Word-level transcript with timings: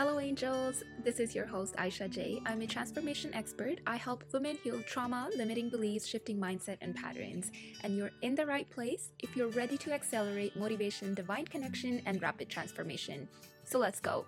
Hello, 0.00 0.18
angels. 0.18 0.82
This 1.04 1.20
is 1.20 1.34
your 1.34 1.44
host, 1.44 1.76
Aisha 1.76 2.08
Jay. 2.08 2.40
I'm 2.46 2.62
a 2.62 2.66
transformation 2.66 3.34
expert. 3.34 3.80
I 3.86 3.96
help 3.96 4.24
women 4.32 4.56
heal 4.64 4.80
trauma, 4.86 5.28
limiting 5.36 5.68
beliefs, 5.68 6.06
shifting 6.06 6.38
mindset, 6.38 6.78
and 6.80 6.96
patterns. 6.96 7.50
And 7.84 7.94
you're 7.94 8.10
in 8.22 8.34
the 8.34 8.46
right 8.46 8.66
place 8.70 9.10
if 9.18 9.36
you're 9.36 9.50
ready 9.50 9.76
to 9.76 9.92
accelerate 9.92 10.56
motivation, 10.56 11.12
divine 11.12 11.44
connection, 11.44 12.00
and 12.06 12.22
rapid 12.22 12.48
transformation. 12.48 13.28
So 13.64 13.78
let's 13.78 14.00
go. 14.00 14.24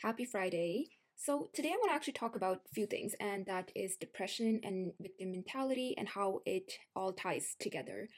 Happy 0.00 0.24
Friday. 0.24 0.86
So, 1.16 1.50
today 1.54 1.70
I 1.70 1.78
want 1.78 1.90
to 1.90 1.94
actually 1.96 2.12
talk 2.12 2.36
about 2.36 2.60
a 2.70 2.72
few 2.72 2.86
things, 2.86 3.16
and 3.18 3.44
that 3.46 3.72
is 3.74 3.96
depression 3.96 4.60
and 4.62 4.92
victim 5.00 5.32
mentality 5.32 5.92
and 5.98 6.08
how 6.08 6.40
it 6.46 6.74
all 6.94 7.12
ties 7.12 7.56
together. 7.58 8.08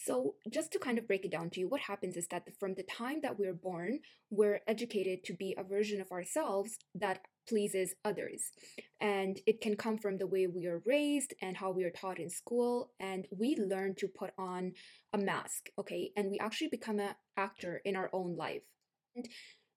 So, 0.00 0.36
just 0.48 0.70
to 0.72 0.78
kind 0.78 0.96
of 0.96 1.08
break 1.08 1.24
it 1.24 1.32
down 1.32 1.50
to 1.50 1.60
you, 1.60 1.68
what 1.68 1.80
happens 1.80 2.16
is 2.16 2.28
that 2.28 2.44
from 2.60 2.74
the 2.74 2.84
time 2.84 3.20
that 3.22 3.36
we're 3.36 3.52
born, 3.52 3.98
we're 4.30 4.60
educated 4.68 5.24
to 5.24 5.32
be 5.32 5.56
a 5.58 5.64
version 5.64 6.00
of 6.00 6.12
ourselves 6.12 6.78
that 6.94 7.22
pleases 7.48 7.94
others. 8.04 8.52
And 9.00 9.40
it 9.44 9.60
can 9.60 9.74
come 9.74 9.98
from 9.98 10.16
the 10.16 10.26
way 10.28 10.46
we 10.46 10.66
are 10.66 10.82
raised 10.86 11.34
and 11.42 11.56
how 11.56 11.72
we 11.72 11.82
are 11.82 11.90
taught 11.90 12.20
in 12.20 12.30
school. 12.30 12.92
And 13.00 13.26
we 13.36 13.56
learn 13.56 13.96
to 13.96 14.06
put 14.06 14.30
on 14.38 14.72
a 15.12 15.18
mask, 15.18 15.68
okay? 15.78 16.12
And 16.16 16.30
we 16.30 16.38
actually 16.38 16.68
become 16.68 17.00
an 17.00 17.14
actor 17.36 17.80
in 17.84 17.96
our 17.96 18.08
own 18.12 18.36
life. 18.36 18.62
And 19.16 19.26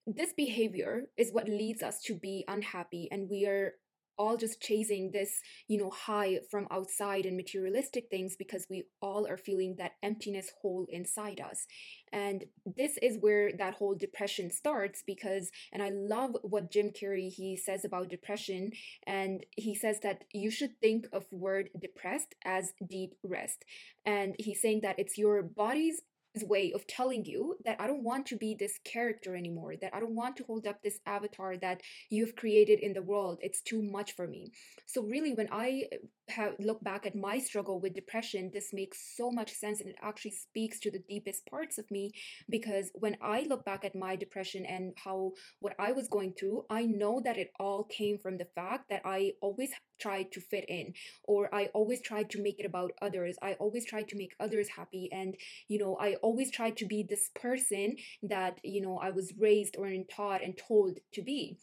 this 0.06 0.34
behavior 0.34 1.06
is 1.17 1.31
what 1.31 1.50
leads 1.50 1.81
us 1.81 2.00
to 2.03 2.14
be 2.14 2.45
unhappy 2.48 3.08
and 3.12 3.28
we 3.30 3.45
are 3.45 3.73
all 4.18 4.38
just 4.38 4.62
chasing 4.62 5.12
this, 5.12 5.42
you 5.68 5.78
know, 5.78 5.90
high 5.90 6.40
from 6.50 6.68
outside 6.72 7.26
and 7.26 7.38
materialistic 7.38 8.06
things 8.10 8.36
because 8.38 8.68
we 8.70 8.84
all 9.02 9.28
are 9.28 9.38
feeling 9.38 9.76
that 9.78 9.94
emptiness 10.04 10.52
hole 10.62 10.86
inside 10.90 11.40
us. 11.40 11.66
And 12.14 12.46
this 12.66 12.98
is 13.02 13.18
where 13.20 13.52
that 13.58 13.76
whole 13.76 13.96
depression 13.96 14.52
starts 14.52 15.04
because, 15.06 15.50
and 15.72 15.82
I 15.82 15.90
love 15.90 16.36
what 16.42 16.72
Jim 16.72 16.90
Carrey 16.90 17.30
he 17.30 17.56
says 17.56 17.86
about 17.86 18.10
depression, 18.10 18.72
and 19.08 19.46
he 19.56 19.74
says 19.76 20.00
that 20.04 20.26
you 20.34 20.52
should 20.52 20.80
think 20.81 21.06
of 21.14 21.25
word 21.31 21.70
depressed 21.80 22.36
as 22.44 22.73
deep 22.88 23.14
rest. 23.23 23.64
And 24.06 24.36
he's 24.38 24.62
saying 24.62 24.81
that 24.81 25.00
it's 25.00 25.18
your 25.18 25.42
body's 25.42 26.02
way 26.44 26.72
of 26.74 26.88
telling 26.88 27.26
you 27.26 27.58
that 27.66 27.80
I 27.80 27.88
don't 27.88 28.04
want 28.04 28.26
to 28.28 28.38
be 28.38 28.56
this 28.56 28.80
character 28.86 29.36
anymore, 29.36 29.76
that 29.82 29.94
I 29.94 30.00
don't 30.00 30.16
want 30.16 30.38
to 30.38 30.44
hold 30.44 30.66
up 30.66 30.82
this 30.82 31.00
avatar 31.06 31.58
that 31.58 31.82
you've 32.10 32.36
created 32.36 32.80
in 32.80 32.94
the 32.94 33.02
world. 33.02 33.40
It's 33.42 33.62
too 33.62 33.82
much 33.82 34.14
for 34.14 34.28
me. 34.28 34.52
So, 34.86 35.04
really, 35.04 35.34
when 35.34 35.50
I 35.52 35.84
uh, 35.92 35.98
have 36.30 36.54
look 36.59 36.82
back 36.84 37.06
at 37.06 37.16
my 37.16 37.40
struggle 37.40 37.80
with 37.80 37.94
depression, 37.94 38.52
this 38.54 38.70
makes 38.74 39.16
so 39.18 39.32
much 39.32 39.52
sense 39.52 39.82
and 39.82 39.90
it 39.90 39.98
actually 40.02 40.32
speaks 40.32 40.80
to 40.80 40.92
the 40.92 41.04
deepest 41.09 41.46
parts 41.48 41.78
of 41.78 41.90
me 41.92 42.12
because 42.50 42.92
when 42.96 43.18
I 43.22 43.46
look 43.50 43.66
back 43.66 43.84
at 43.84 43.96
my 43.96 44.16
depression 44.16 44.66
and 44.66 44.94
how 45.04 45.32
what 45.59 45.76
I 45.78 45.92
was 45.92 46.08
going 46.08 46.34
through, 46.34 46.66
I 46.70 46.84
know 46.84 47.22
that 47.26 47.38
it 47.38 47.52
all 47.59 47.84
came 47.84 48.18
from 48.18 48.38
the 48.38 48.48
fact 48.56 48.90
that 48.90 49.02
I 49.06 49.34
always 49.42 49.72
tried 50.02 50.31
to 50.31 50.41
fit 50.41 50.66
in 50.67 50.94
or 51.23 51.53
I 51.53 51.66
always 51.73 52.02
tried 52.02 52.30
to 52.31 52.41
make 52.41 52.59
it 52.59 52.66
about 52.66 52.91
others. 53.02 53.38
I 53.41 53.53
always 53.53 53.85
tried 53.85 54.09
to 54.09 54.17
make 54.17 54.35
others 54.39 54.69
happy 54.69 55.09
and 55.11 55.35
you 55.67 55.77
know, 55.77 55.97
I 55.99 56.16
always 56.16 56.52
tried 56.52 56.77
to 56.77 56.85
be 56.85 57.03
this 57.03 57.30
person 57.35 57.97
that, 58.23 58.59
you 58.63 58.81
know, 58.81 58.97
I 58.97 59.11
was 59.11 59.33
raised 59.38 59.75
or 59.77 59.88
taught 60.09 60.44
and 60.44 60.57
told 60.57 60.99
to 61.13 61.22
be. 61.22 61.59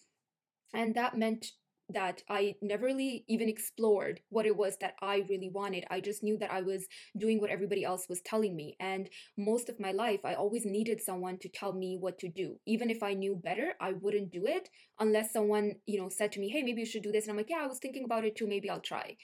And 0.73 0.95
that 0.95 1.17
meant 1.17 1.53
that 1.91 2.23
I 2.29 2.55
never 2.61 2.87
really 2.87 3.25
even 3.29 3.49
explored 3.49 4.21
what 4.29 4.47
it 4.47 4.57
was 4.57 4.77
that 4.81 4.95
I 5.01 5.25
really 5.29 5.49
wanted. 5.49 5.87
I 5.91 6.01
just 6.01 6.23
knew 6.23 6.37
that 6.39 6.53
I 6.53 6.61
was 6.61 6.87
doing 7.17 7.41
what 7.41 7.51
everybody 7.51 7.85
else 7.85 8.09
was 8.09 8.21
telling 8.21 8.55
me. 8.55 8.77
And 8.79 9.09
most 9.37 9.69
of 9.69 9.81
my 9.81 9.93
life, 9.93 10.21
I 10.25 10.35
always 10.35 10.67
needed 10.67 11.01
someone 11.01 11.39
to 11.39 11.49
tell 11.49 11.73
me 11.73 11.97
what 11.99 12.19
to 12.19 12.29
do. 12.29 12.59
Even 12.67 12.91
if 12.91 13.03
I 13.03 13.15
knew 13.15 13.35
better, 13.35 13.75
I 13.81 13.93
wouldn't 13.93 14.31
do 14.31 14.45
it 14.47 14.69
unless 15.01 15.33
someone, 15.33 15.77
you 15.87 16.01
know, 16.01 16.09
said 16.11 16.33
to 16.33 16.41
me, 16.41 16.51
hey, 16.51 16.63
maybe 16.63 16.81
you 16.81 16.87
should 16.87 17.03
do 17.03 17.13
this. 17.13 17.25
And 17.25 17.33
I'm 17.33 17.37
like, 17.39 17.51
yeah, 17.51 17.63
I 17.63 17.67
was 17.67 17.79
thinking 17.79 18.05
about 18.05 18.25
it 18.25 18.37
too. 18.37 18.47
Maybe 18.47 18.69
I'll 18.69 18.81
try. 18.81 19.17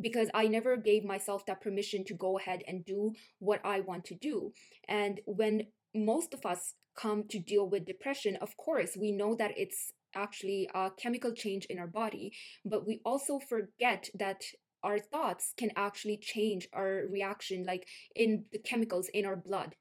Because 0.00 0.28
I 0.32 0.46
never 0.46 0.76
gave 0.76 1.04
myself 1.04 1.44
that 1.46 1.60
permission 1.60 2.04
to 2.04 2.14
go 2.14 2.38
ahead 2.38 2.62
and 2.66 2.84
do 2.86 3.14
what 3.40 3.60
I 3.64 3.80
want 3.80 4.04
to 4.06 4.14
do. 4.14 4.52
And 4.88 5.20
when 5.26 5.66
most 5.94 6.32
of 6.32 6.46
us 6.46 6.74
come 6.96 7.24
to 7.28 7.38
deal 7.38 7.68
with 7.68 7.84
depression, 7.84 8.36
of 8.36 8.56
course, 8.56 8.96
we 8.96 9.12
know 9.12 9.34
that 9.34 9.52
it's 9.56 9.92
actually 10.14 10.68
a 10.74 10.90
chemical 10.90 11.32
change 11.32 11.66
in 11.66 11.78
our 11.78 11.86
body, 11.86 12.32
but 12.64 12.86
we 12.86 13.00
also 13.04 13.38
forget 13.38 14.08
that 14.14 14.42
our 14.82 14.98
thoughts 14.98 15.54
can 15.56 15.70
actually 15.76 16.18
change 16.18 16.68
our 16.72 17.02
reaction, 17.10 17.64
like 17.66 17.86
in 18.14 18.44
the 18.52 18.58
chemicals 18.58 19.08
in 19.12 19.26
our 19.26 19.36
blood. 19.36 19.74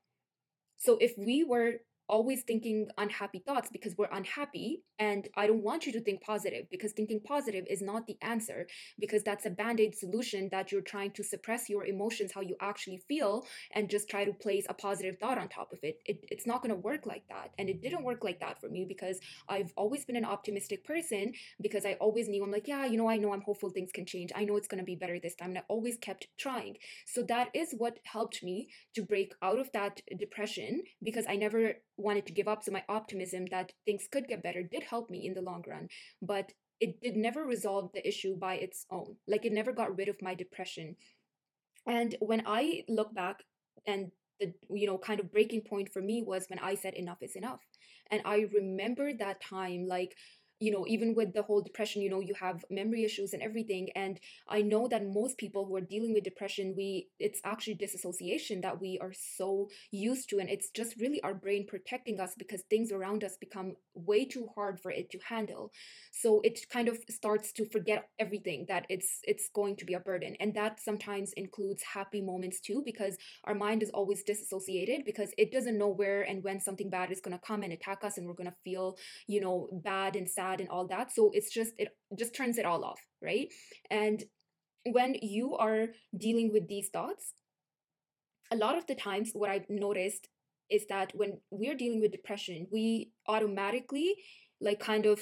So 0.77 0.97
if 0.99 1.13
we 1.17 1.43
were 1.43 1.81
always 2.09 2.43
thinking 2.43 2.87
unhappy 2.97 3.39
thoughts 3.39 3.69
because 3.71 3.95
we're 3.97 4.09
unhappy 4.11 4.83
and 4.99 5.27
i 5.35 5.47
don't 5.47 5.63
want 5.63 5.85
you 5.85 5.91
to 5.91 5.99
think 5.99 6.21
positive 6.21 6.65
because 6.69 6.91
thinking 6.93 7.19
positive 7.19 7.65
is 7.69 7.81
not 7.81 8.05
the 8.07 8.17
answer 8.21 8.67
because 8.99 9.23
that's 9.23 9.45
a 9.45 9.49
band-aid 9.49 9.95
solution 9.95 10.49
that 10.51 10.71
you're 10.71 10.81
trying 10.81 11.11
to 11.11 11.23
suppress 11.23 11.69
your 11.69 11.85
emotions 11.85 12.31
how 12.33 12.41
you 12.41 12.55
actually 12.61 13.01
feel 13.07 13.45
and 13.73 13.89
just 13.89 14.09
try 14.09 14.23
to 14.23 14.33
place 14.33 14.65
a 14.69 14.73
positive 14.73 15.17
thought 15.19 15.37
on 15.37 15.47
top 15.47 15.71
of 15.73 15.79
it, 15.83 15.99
it 16.05 16.23
it's 16.29 16.47
not 16.47 16.61
going 16.61 16.73
to 16.73 16.81
work 16.81 17.05
like 17.05 17.23
that 17.29 17.51
and 17.57 17.69
it 17.69 17.81
didn't 17.81 18.03
work 18.03 18.23
like 18.23 18.39
that 18.39 18.59
for 18.59 18.69
me 18.69 18.85
because 18.87 19.19
i've 19.49 19.73
always 19.75 20.05
been 20.05 20.15
an 20.15 20.25
optimistic 20.25 20.83
person 20.85 21.33
because 21.61 21.85
i 21.85 21.93
always 21.93 22.27
knew 22.27 22.43
i'm 22.43 22.51
like 22.51 22.67
yeah 22.67 22.85
you 22.85 22.97
know 22.97 23.09
i 23.09 23.17
know 23.17 23.33
i'm 23.33 23.41
hopeful 23.41 23.69
things 23.69 23.91
can 23.91 24.05
change. 24.05 24.31
I 24.35 24.45
know 24.45 24.55
it's 24.57 24.67
going 24.67 24.79
to 24.79 24.85
be 24.85 24.95
better 24.95 25.19
this 25.19 25.35
time 25.35 25.49
and 25.49 25.59
i 25.59 25.63
always 25.67 25.97
kept 25.97 26.27
trying. 26.37 26.77
So 27.05 27.23
that 27.23 27.49
is 27.53 27.73
what 27.77 27.99
helped 28.03 28.43
me 28.43 28.69
to 28.95 29.03
break 29.03 29.33
out 29.41 29.59
of 29.59 29.71
that 29.73 30.01
depression 30.17 30.83
because 31.03 31.25
i 31.27 31.35
never 31.35 31.73
wanted 31.97 32.25
to 32.27 32.33
give 32.33 32.47
up. 32.47 32.63
So 32.63 32.71
my 32.71 32.83
optimism 32.87 33.45
that 33.51 33.71
things 33.85 34.07
could 34.11 34.27
get 34.27 34.43
better 34.43 34.63
did 34.63 34.83
help 34.83 35.09
me 35.09 35.25
in 35.25 35.33
the 35.33 35.41
long 35.41 35.63
run, 35.67 35.89
but 36.21 36.51
it 36.79 37.01
did 37.01 37.15
never 37.15 37.43
resolve 37.43 37.91
the 37.93 38.07
issue 38.07 38.35
by 38.37 38.55
its 38.55 38.85
own. 38.91 39.15
Like 39.27 39.45
it 39.45 39.53
never 39.53 39.73
got 39.73 39.97
rid 39.97 40.09
of 40.09 40.21
my 40.21 40.35
depression. 40.35 40.95
And 41.87 42.15
when 42.19 42.43
I 42.45 42.83
look 42.87 43.13
back 43.13 43.43
and 43.85 44.11
the 44.39 44.53
you 44.69 44.85
know 44.85 44.97
kind 44.97 45.19
of 45.19 45.31
breaking 45.31 45.61
point 45.61 45.91
for 45.91 46.01
me 46.01 46.21
was 46.21 46.45
when 46.47 46.59
I 46.59 46.75
said 46.75 46.93
enough 46.93 47.17
is 47.21 47.35
enough. 47.35 47.61
And 48.11 48.21
I 48.25 48.47
remember 48.53 49.11
that 49.13 49.41
time 49.41 49.87
like 49.87 50.15
you 50.59 50.71
know 50.71 50.85
even 50.87 51.13
with 51.13 51.33
the 51.33 51.41
whole 51.43 51.61
depression 51.61 52.01
you 52.01 52.09
know 52.09 52.19
you 52.19 52.33
have 52.33 52.65
memory 52.69 53.03
issues 53.03 53.33
and 53.33 53.41
everything 53.41 53.89
and 53.95 54.19
i 54.47 54.61
know 54.61 54.87
that 54.87 55.05
most 55.05 55.37
people 55.37 55.65
who 55.65 55.75
are 55.75 55.81
dealing 55.81 56.13
with 56.13 56.23
depression 56.23 56.73
we 56.75 57.07
it's 57.19 57.39
actually 57.43 57.73
disassociation 57.75 58.61
that 58.61 58.79
we 58.79 58.97
are 59.01 59.13
so 59.13 59.67
used 59.91 60.29
to 60.29 60.39
and 60.39 60.49
it's 60.49 60.69
just 60.69 60.95
really 60.99 61.21
our 61.23 61.33
brain 61.33 61.65
protecting 61.67 62.19
us 62.19 62.33
because 62.37 62.61
things 62.69 62.91
around 62.91 63.23
us 63.23 63.37
become 63.37 63.75
way 63.93 64.25
too 64.25 64.47
hard 64.55 64.79
for 64.79 64.91
it 64.91 65.09
to 65.09 65.17
handle. 65.27 65.71
So 66.11 66.41
it 66.43 66.59
kind 66.69 66.87
of 66.87 66.97
starts 67.09 67.51
to 67.53 67.65
forget 67.65 68.09
everything 68.19 68.65
that 68.69 68.85
it's 68.89 69.19
it's 69.23 69.49
going 69.53 69.75
to 69.77 69.85
be 69.85 69.93
a 69.93 69.99
burden 69.99 70.35
and 70.39 70.53
that 70.55 70.79
sometimes 70.79 71.33
includes 71.33 71.83
happy 71.83 72.21
moments 72.21 72.59
too 72.59 72.81
because 72.85 73.17
our 73.43 73.53
mind 73.55 73.83
is 73.83 73.89
always 73.91 74.23
disassociated 74.23 75.05
because 75.05 75.31
it 75.37 75.51
doesn't 75.51 75.77
know 75.77 75.87
where 75.89 76.21
and 76.23 76.43
when 76.43 76.59
something 76.59 76.89
bad 76.89 77.11
is 77.11 77.21
going 77.21 77.37
to 77.37 77.45
come 77.45 77.63
and 77.63 77.73
attack 77.73 78.03
us 78.03 78.17
and 78.17 78.27
we're 78.27 78.33
going 78.33 78.49
to 78.49 78.55
feel 78.63 78.97
you 79.27 79.41
know 79.41 79.67
bad 79.83 80.15
and 80.15 80.29
sad 80.29 80.46
sad 80.47 80.59
and 80.61 80.69
all 80.69 80.87
that. 80.87 81.13
So 81.13 81.31
it's 81.33 81.51
just 81.51 81.73
it 81.77 81.89
just 82.17 82.35
turns 82.35 82.57
it 82.57 82.65
all 82.65 82.83
off 82.83 82.99
right? 83.21 83.47
And 83.89 84.23
when 84.85 85.15
you 85.21 85.55
are 85.57 85.87
dealing 86.17 86.51
with 86.51 86.67
these 86.67 86.89
thoughts 86.89 87.33
a 88.51 88.55
lot 88.55 88.77
of 88.77 88.87
the 88.87 88.95
times 88.95 89.31
what 89.33 89.49
i've 89.49 89.69
noticed 89.69 90.29
is 90.69 90.85
that 90.87 91.11
when 91.13 91.39
we're 91.51 91.75
dealing 91.75 91.99
with 91.99 92.11
depression 92.11 92.67
we 92.71 93.11
automatically 93.27 94.15
like 94.61 94.79
kind 94.79 95.05
of 95.05 95.19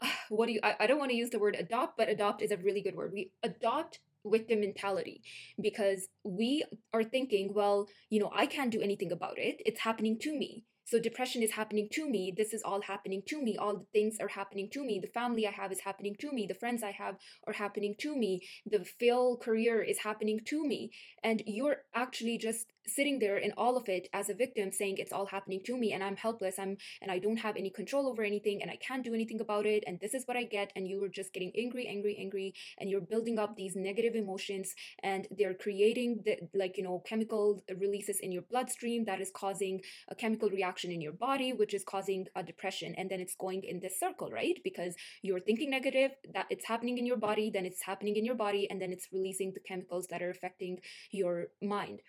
what 0.28 0.46
do 0.46 0.52
you 0.52 0.60
I, 0.62 0.74
I 0.80 0.86
don't 0.86 0.98
want 0.98 1.10
to 1.10 1.16
use 1.16 1.30
the 1.30 1.38
word 1.38 1.56
adopt 1.58 1.96
but 1.96 2.08
adopt 2.08 2.42
is 2.42 2.50
a 2.50 2.56
really 2.56 2.82
good 2.82 2.96
word. 2.96 3.12
We 3.12 3.30
adopt 3.42 4.00
victim 4.24 4.60
mentality 4.60 5.22
because 5.60 6.08
we 6.24 6.64
are 6.92 7.02
thinking 7.02 7.52
well 7.54 7.88
you 8.08 8.20
know 8.20 8.30
i 8.32 8.46
can't 8.46 8.70
do 8.70 8.80
anything 8.80 9.12
about 9.12 9.38
it. 9.38 9.60
It's 9.66 9.80
happening 9.80 10.18
to 10.20 10.36
me 10.36 10.64
so 10.84 10.98
depression 10.98 11.42
is 11.42 11.52
happening 11.52 11.88
to 11.92 12.08
me. 12.08 12.32
This 12.36 12.52
is 12.52 12.62
all 12.62 12.82
happening 12.82 13.22
to 13.28 13.42
me. 13.42 13.56
All 13.56 13.76
the 13.76 13.86
things 13.92 14.16
are 14.20 14.28
happening 14.28 14.68
to 14.70 14.84
me. 14.84 14.98
The 15.00 15.08
family 15.08 15.46
I 15.46 15.50
have 15.50 15.72
is 15.72 15.80
happening 15.80 16.16
to 16.20 16.32
me. 16.32 16.46
The 16.46 16.54
friends 16.54 16.82
I 16.82 16.90
have 16.90 17.16
are 17.46 17.52
happening 17.52 17.94
to 17.98 18.16
me. 18.16 18.42
The 18.66 18.84
fail 18.84 19.36
career 19.36 19.82
is 19.82 19.98
happening 19.98 20.40
to 20.46 20.66
me. 20.66 20.90
And 21.22 21.42
you're 21.46 21.82
actually 21.94 22.38
just 22.38 22.71
sitting 22.86 23.18
there 23.18 23.36
in 23.36 23.52
all 23.56 23.76
of 23.76 23.88
it 23.88 24.08
as 24.12 24.28
a 24.28 24.34
victim 24.34 24.72
saying 24.72 24.96
it's 24.98 25.12
all 25.12 25.26
happening 25.26 25.60
to 25.66 25.76
me 25.76 25.92
and 25.92 26.02
I'm 26.02 26.16
helpless. 26.16 26.58
I'm 26.58 26.76
and 27.00 27.10
I 27.10 27.18
don't 27.18 27.38
have 27.38 27.56
any 27.56 27.70
control 27.70 28.08
over 28.08 28.22
anything 28.22 28.62
and 28.62 28.70
I 28.70 28.76
can't 28.76 29.04
do 29.04 29.14
anything 29.14 29.40
about 29.40 29.66
it 29.66 29.84
and 29.86 30.00
this 30.00 30.14
is 30.14 30.26
what 30.26 30.36
I 30.36 30.44
get 30.44 30.72
and 30.76 30.88
you 30.88 31.02
are 31.04 31.08
just 31.08 31.32
getting 31.32 31.52
angry, 31.56 31.86
angry, 31.86 32.16
angry 32.18 32.54
and 32.78 32.90
you're 32.90 33.00
building 33.00 33.38
up 33.38 33.56
these 33.56 33.76
negative 33.76 34.14
emotions 34.14 34.74
and 35.02 35.26
they're 35.36 35.54
creating 35.54 36.22
the 36.24 36.38
like 36.54 36.76
you 36.76 36.84
know 36.84 37.02
chemical 37.06 37.62
releases 37.78 38.18
in 38.20 38.32
your 38.32 38.42
bloodstream 38.42 39.04
that 39.04 39.20
is 39.20 39.30
causing 39.34 39.80
a 40.08 40.14
chemical 40.14 40.50
reaction 40.50 40.62
reaction 40.62 40.92
in 40.92 41.00
your 41.00 41.12
body, 41.12 41.52
which 41.52 41.74
is 41.74 41.84
causing 41.84 42.26
a 42.34 42.42
depression. 42.42 42.94
And 42.96 43.10
then 43.10 43.20
it's 43.20 43.34
going 43.36 43.62
in 43.64 43.80
this 43.80 43.98
circle, 43.98 44.30
right? 44.30 44.58
Because 44.64 44.94
you're 45.22 45.40
thinking 45.40 45.70
negative, 45.70 46.12
that 46.34 46.46
it's 46.50 46.66
happening 46.66 46.98
in 46.98 47.06
your 47.06 47.18
body, 47.18 47.50
then 47.50 47.66
it's 47.66 47.82
happening 47.82 48.16
in 48.16 48.24
your 48.24 48.34
body, 48.36 48.68
and 48.70 48.80
then 48.80 48.92
it's 48.92 49.08
releasing 49.12 49.52
the 49.52 49.60
chemicals 49.60 50.06
that 50.10 50.22
are 50.22 50.30
affecting 50.30 50.78
your 51.10 51.48
mind. 51.60 52.00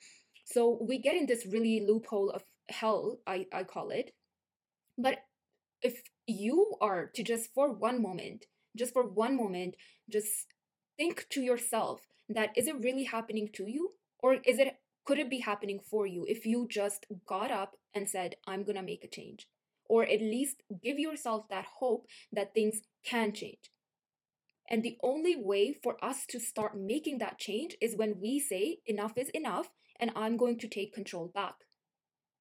So 0.46 0.78
we 0.82 0.98
get 0.98 1.16
in 1.16 1.26
this 1.26 1.46
really 1.46 1.86
loophole 1.88 2.30
of 2.30 2.44
hell, 2.70 3.20
I, 3.28 3.48
I 3.54 3.64
call 3.64 3.90
it. 3.90 4.14
But 4.98 5.20
if 5.82 6.04
you 6.28 6.76
are 6.82 7.10
to 7.16 7.24
just 7.24 7.54
for 7.54 7.72
one 7.72 8.02
moment, 8.02 8.46
just 8.78 8.94
for 8.94 9.04
one 9.04 9.36
moment, 9.36 9.76
just 10.10 10.48
think 10.98 11.28
to 11.32 11.42
yourself 11.42 12.08
that 12.30 12.50
is 12.56 12.68
it 12.68 12.82
really 12.82 13.04
happening 13.04 13.50
to 13.54 13.68
you? 13.68 13.92
Or 14.20 14.36
is 14.46 14.60
it 14.60 14.76
could 15.06 15.20
it 15.20 15.30
be 15.30 15.40
happening 15.40 15.80
for 15.90 16.08
you 16.08 16.26
if 16.28 16.46
you 16.46 16.68
just 16.70 17.06
got 17.28 17.52
up 17.52 17.76
and 17.94 18.10
said 18.10 18.36
i'm 18.48 18.64
to 18.66 18.82
make 18.82 19.04
a 19.04 19.08
change. 19.08 19.48
Or 19.86 20.04
at 20.04 20.22
least 20.22 20.64
give 20.82 20.98
yourself 20.98 21.50
that 21.50 21.66
hope 21.80 22.08
that 22.32 22.54
things 22.54 22.82
can 23.06 23.34
change. 23.34 23.70
And 24.70 24.82
the 24.82 24.98
only 25.04 25.36
way 25.36 25.74
for 25.84 26.04
us 26.04 26.26
to 26.28 26.40
start 26.40 26.78
making 26.78 27.18
that 27.18 27.38
change 27.38 27.76
is 27.82 27.98
when 27.98 28.22
we 28.22 28.40
say 28.40 28.78
enough 28.86 29.18
is 29.18 29.30
enough 29.30 29.68
and 30.00 30.12
i'm 30.16 30.38
going 30.38 30.58
to 30.60 30.68
take 30.68 30.94
control 30.94 31.32
back. 31.34 31.56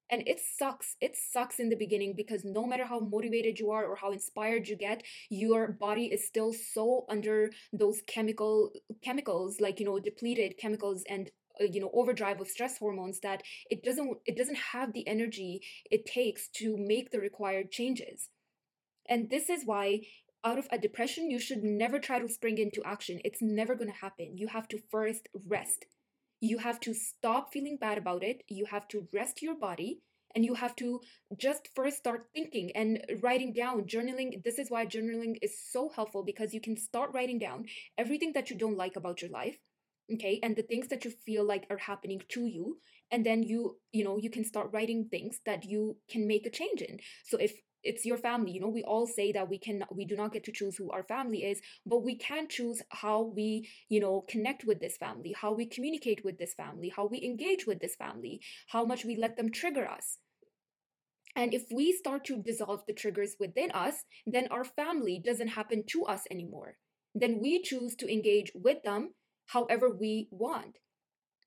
And 0.09 0.27
it 0.27 0.39
sucks 0.59 0.95
it 1.01 1.15
sucks 1.15 1.59
in 1.59 1.69
the 1.69 1.75
beginning 1.75 2.13
because 2.15 2.43
no 2.45 2.67
matter 2.67 2.85
how 2.85 2.99
motivated 2.99 3.57
you 3.59 3.71
are 3.71 3.85
or 3.85 3.95
how 3.95 4.11
inspired 4.11 4.67
you 4.67 4.75
get 4.75 5.01
your 5.29 5.71
body 5.71 6.05
is 6.05 6.27
still 6.27 6.53
so 6.53 7.05
under 7.09 7.49
those 7.71 8.01
chemical 8.05 8.71
chemicals 9.01 9.59
like 9.59 9.79
you 9.79 9.87
know 9.87 9.99
depleted 9.99 10.57
chemicals 10.59 11.03
and 11.09 11.31
uh, 11.59 11.63
you 11.63 11.79
know 11.81 11.89
overdrive 11.93 12.41
of 12.41 12.47
stress 12.47 12.77
hormones 12.77 13.21
that 13.21 13.41
it 13.71 13.83
doesn't 13.83 14.17
it 14.25 14.37
doesn't 14.37 14.57
have 14.73 14.93
the 14.93 15.07
energy 15.07 15.61
it 15.89 16.05
takes 16.05 16.47
to 16.49 16.77
make 16.77 17.09
the 17.09 17.19
required 17.19 17.71
changes. 17.71 18.29
And 19.09 19.29
this 19.29 19.49
is 19.49 19.65
why 19.65 20.01
out 20.45 20.59
of 20.59 20.67
a 20.71 20.77
depression 20.77 21.31
you 21.31 21.39
should 21.39 21.63
never 21.63 21.99
try 21.99 22.19
to 22.19 22.27
spring 22.27 22.57
into 22.57 22.83
action. 22.85 23.19
It's 23.23 23.41
never 23.41 23.75
going 23.75 23.89
to 23.91 23.97
happen. 23.97 24.37
You 24.37 24.47
have 24.47 24.67
to 24.69 24.79
first 24.91 25.29
rest 25.47 25.85
you 26.43 26.57
have 26.57 26.79
to 26.81 26.93
stop 26.93 27.53
feeling 27.53 27.77
bad 27.77 27.97
about 27.97 28.21
it. 28.21 28.43
You 28.49 28.65
have 28.65 28.85
to 28.89 29.07
rest 29.13 29.41
your 29.41 29.55
body 29.55 30.01
and 30.35 30.43
you 30.43 30.55
have 30.55 30.75
to 30.75 30.99
just 31.37 31.69
first 31.73 31.97
start 31.97 32.25
thinking 32.33 32.69
and 32.75 33.01
writing 33.21 33.53
down 33.53 33.83
journaling 33.83 34.43
this 34.43 34.59
is 34.59 34.69
why 34.69 34.85
journaling 34.85 35.37
is 35.41 35.53
so 35.71 35.89
helpful 35.95 36.23
because 36.23 36.53
you 36.53 36.59
can 36.59 36.75
start 36.75 37.11
writing 37.13 37.39
down 37.39 37.65
everything 37.97 38.33
that 38.33 38.49
you 38.49 38.57
don't 38.57 38.77
like 38.77 38.95
about 38.95 39.21
your 39.21 39.29
life 39.29 39.55
okay 40.11 40.39
and 40.41 40.55
the 40.55 40.63
things 40.63 40.87
that 40.87 41.05
you 41.05 41.11
feel 41.25 41.45
like 41.45 41.67
are 41.69 41.77
happening 41.77 42.19
to 42.29 42.47
you 42.47 42.77
and 43.11 43.23
then 43.23 43.43
you 43.43 43.77
you 43.91 44.03
know 44.03 44.17
you 44.17 44.31
can 44.31 44.43
start 44.43 44.69
writing 44.73 45.07
things 45.09 45.39
that 45.45 45.63
you 45.65 45.95
can 46.09 46.27
make 46.27 46.47
a 46.47 46.49
change 46.49 46.81
in 46.81 46.99
so 47.23 47.37
if 47.37 47.53
it's 47.83 48.05
your 48.05 48.17
family. 48.17 48.51
You 48.51 48.61
know 48.61 48.69
we 48.69 48.83
all 48.83 49.07
say 49.07 49.31
that 49.31 49.49
we 49.49 49.57
can 49.57 49.83
we 49.91 50.05
do 50.05 50.15
not 50.15 50.33
get 50.33 50.43
to 50.45 50.51
choose 50.51 50.77
who 50.77 50.89
our 50.91 51.03
family 51.03 51.43
is 51.43 51.61
but 51.85 52.03
we 52.03 52.15
can 52.15 52.47
choose 52.47 52.81
how 52.89 53.21
we 53.35 53.67
you 53.89 53.99
know 53.99 54.25
connect 54.27 54.63
with 54.65 54.79
this 54.79 54.97
family 54.97 55.33
how 55.39 55.53
we 55.53 55.65
communicate 55.65 56.23
with 56.23 56.37
this 56.37 56.53
family 56.53 56.89
how 56.95 57.05
we 57.05 57.21
engage 57.23 57.65
with 57.67 57.79
this 57.79 57.95
family 57.95 58.39
how 58.67 58.85
much 58.85 59.05
we 59.05 59.15
let 59.15 59.37
them 59.37 59.51
trigger 59.51 59.87
us. 59.87 60.17
And 61.35 61.53
if 61.53 61.63
we 61.73 61.91
start 61.91 62.25
to 62.25 62.41
dissolve 62.41 62.83
the 62.87 62.93
triggers 62.93 63.35
within 63.39 63.71
us 63.71 64.03
then 64.25 64.47
our 64.49 64.63
family 64.63 65.21
doesn't 65.23 65.49
happen 65.59 65.83
to 65.87 66.05
us 66.05 66.23
anymore. 66.31 66.77
Then 67.15 67.39
we 67.41 67.61
choose 67.61 67.95
to 67.97 68.11
engage 68.11 68.51
with 68.55 68.83
them 68.83 69.13
however 69.47 69.89
we 69.89 70.27
want. 70.31 70.77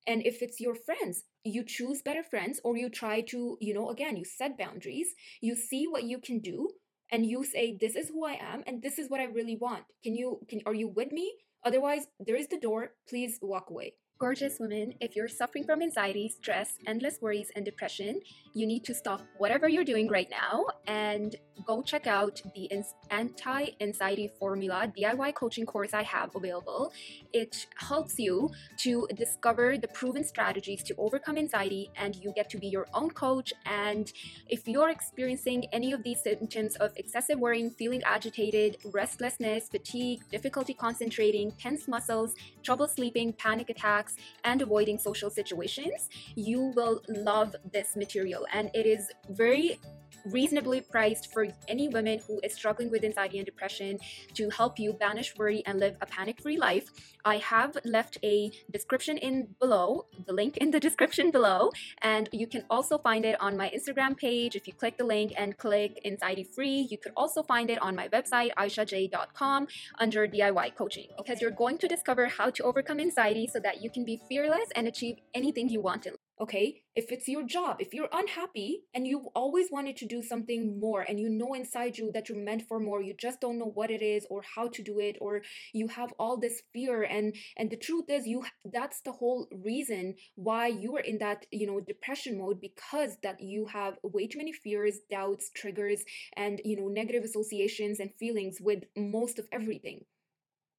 And 0.07 0.25
if 0.25 0.41
it's 0.43 0.61
your 0.61 0.77
friends 0.77 1.25
you 1.47 1.65
choose 1.65 2.03
better 2.03 2.23
friends 2.23 2.61
or 2.65 2.77
you 2.77 2.89
try 2.89 3.21
to 3.21 3.57
you 3.61 3.75
know 3.75 3.91
again 3.91 4.17
you 4.17 4.25
set 4.25 4.59
boundaries 4.59 5.15
you 5.41 5.55
see 5.55 5.87
what 5.87 6.05
you 6.05 6.19
can 6.19 6.41
do 6.41 6.69
and 7.11 7.25
you 7.25 7.45
say 7.45 7.77
this 7.81 7.95
is 7.95 8.09
who 8.09 8.27
i 8.27 8.39
am 8.41 8.63
and 8.67 8.83
this 8.83 8.99
is 8.99 9.09
what 9.09 9.21
i 9.21 9.25
really 9.25 9.57
want. 9.57 9.85
Can 10.03 10.15
you 10.15 10.41
can 10.49 10.61
are 10.67 10.75
you 10.75 10.89
with 10.89 11.13
me? 11.13 11.35
Otherwise 11.65 12.07
there 12.21 12.37
is 12.37 12.49
the 12.49 12.61
door. 12.61 12.93
Please 13.09 13.39
walk 13.43 13.71
away 13.71 13.95
Gorgeous 14.19 14.59
women, 14.59 14.95
if 14.99 15.15
you're 15.15 15.29
suffering 15.29 15.65
from 15.65 15.83
anxiety, 15.83 16.27
stress, 16.31 16.79
endless 16.87 17.21
worries, 17.21 17.51
and 17.55 17.67
depression, 17.67 18.23
you 18.55 18.67
need 18.67 18.83
to 18.85 18.95
stop 18.95 19.21
whatever 19.37 19.69
you're 19.69 19.85
doing 19.85 20.09
right 20.09 20.31
now 20.31 20.65
and 20.87 21.37
go 21.67 21.83
check 21.83 22.07
out 22.07 22.41
the 22.55 22.71
anti 23.11 23.67
anxiety 23.83 24.31
formula 24.39 24.91
DIY 24.97 25.35
coaching 25.35 25.67
course 25.67 25.93
I 25.93 26.03
have 26.03 26.35
available. 26.35 26.95
It 27.35 27.67
helps 27.77 28.19
you 28.19 28.51
to 28.79 29.07
discover 29.15 29.77
the 29.77 29.89
proven 29.89 30.25
strategies 30.25 30.83
to 30.85 30.95
overcome 30.97 31.37
anxiety, 31.37 31.91
and 31.97 32.17
you 32.17 32.33
get 32.35 32.49
to 32.51 32.59
be 32.59 32.69
your 32.69 32.87
own 32.95 33.11
coach. 33.11 33.53
And 33.67 34.11
if 34.49 34.67
you're 34.67 34.89
experiencing 34.89 35.67
any 35.73 35.93
of 35.93 36.03
these 36.03 36.23
symptoms 36.23 36.77
of 36.77 36.93
excessive 36.97 37.39
worrying, 37.39 37.69
feeling 37.69 38.03
agitated, 38.05 38.79
restlessness, 38.95 39.69
fatigue, 39.69 40.21
difficulty 40.31 40.73
concentrating, 40.73 41.53
tense 41.59 41.87
muscles, 41.87 42.35
trouble 42.63 42.89
sleeping, 42.89 43.35
panic 43.35 43.69
attacks, 43.69 44.06
and 44.45 44.63
avoiding 44.63 44.99
social 44.99 45.31
situations, 45.31 46.09
you 46.35 46.73
will 46.77 47.03
love 47.09 47.55
this 47.73 47.97
material. 47.97 48.47
And 48.53 48.71
it 48.75 48.87
is 48.87 49.11
very 49.31 49.79
reasonably 50.27 50.81
priced 50.81 51.33
for 51.33 51.47
any 51.69 51.89
woman 51.89 52.21
who 52.27 52.41
is 52.43 52.55
struggling 52.55 52.91
with 52.91 53.05
anxiety 53.05 53.39
and 53.39 53.47
depression 53.47 53.99
to 54.35 54.51
help 54.51 54.79
you 54.79 54.93
banish 54.93 55.37
worry 55.37 55.63
and 55.67 55.79
live 55.79 55.97
a 56.01 56.07
panic 56.07 56.41
free 56.41 56.57
life. 56.57 56.91
I 57.25 57.39
have 57.39 57.77
left 57.85 58.19
a 58.23 58.51
description 58.71 59.19
in 59.19 59.49
below, 59.61 60.07
the 60.27 60.33
link 60.33 60.57
in 60.59 60.71
the 60.71 60.81
description 60.89 61.31
below, 61.31 61.71
and 62.03 62.29
you 62.33 62.47
can 62.47 62.65
also 62.71 62.99
find 62.99 63.25
it 63.25 63.41
on 63.41 63.57
my 63.57 63.71
Instagram 63.71 64.17
page. 64.17 64.57
If 64.57 64.67
you 64.67 64.73
click 64.73 64.99
the 64.99 65.05
link 65.05 65.33
and 65.37 65.57
click 65.57 66.01
anxiety 66.05 66.45
free, 66.45 66.89
you 66.91 66.99
could 66.99 67.13
also 67.17 67.43
find 67.43 67.71
it 67.71 67.81
on 67.83 67.97
my 67.97 68.09
website, 68.09 68.51
aishajay.com, 68.55 69.67
under 69.99 70.27
DIY 70.27 70.75
coaching, 70.77 71.09
because 71.17 71.41
you're 71.41 71.51
going 71.51 71.79
to 71.79 71.89
discover 71.89 72.27
how 72.27 72.51
to 72.51 72.63
overcome 72.63 73.01
anxiety 73.01 73.47
so 73.47 73.59
that 73.61 73.83
you 73.83 73.91
can 73.91 74.05
be 74.05 74.21
fearless 74.29 74.69
and 74.75 74.87
achieve 74.87 75.17
anything 75.35 75.69
you 75.69 75.81
want 75.81 76.07
in 76.07 76.15
okay? 76.41 76.83
If 76.95 77.13
it's 77.13 77.29
your 77.29 77.45
job 77.47 77.77
if 77.81 77.93
you're 77.93 78.09
unhappy 78.13 78.85
and 78.95 79.07
you've 79.07 79.27
always 79.35 79.71
wanted 79.71 79.97
to 79.99 80.07
do 80.07 80.23
something 80.23 80.81
more 80.81 81.03
and 81.03 81.21
you 81.21 81.29
know 81.29 81.55
inside 81.55 81.99
you 81.99 82.11
that 82.13 82.29
you're 82.29 82.39
meant 82.39 82.63
for 82.69 82.81
more 82.81 83.03
you 83.03 83.15
just 83.19 83.41
don't 83.41 83.59
know 83.59 83.73
what 83.75 83.91
it 83.91 84.03
is 84.03 84.27
or 84.31 84.43
how 84.55 84.69
to 84.69 84.83
do 84.83 84.99
it 84.99 85.17
or 85.21 85.43
you 85.73 85.89
have 85.89 86.13
all 86.19 86.39
this 86.39 86.63
fear 86.73 87.03
and 87.03 87.35
and 87.57 87.71
the 87.71 87.77
truth 87.77 88.07
is 88.09 88.27
you 88.27 88.45
that's 88.73 89.01
the 89.03 89.13
whole 89.13 89.47
reason 89.65 90.15
why 90.35 90.67
you 90.67 90.97
are 90.97 91.01
in 91.01 91.19
that 91.19 91.47
you 91.51 91.67
know 91.67 91.81
depression 91.81 92.39
mode 92.39 92.61
because 92.61 93.17
that 93.23 93.41
you 93.41 93.67
have 93.67 93.99
way 94.03 94.27
too 94.27 94.39
many 94.39 94.53
fears 94.53 94.99
doubts 95.11 95.51
triggers 95.55 96.03
and 96.37 96.61
you 96.65 96.77
know 96.77 96.89
negative 96.89 97.25
associations 97.25 98.01
and 98.01 98.11
feelings 98.19 98.59
with 98.61 98.85
most 98.97 99.39
of 99.39 99.47
everything 99.53 100.05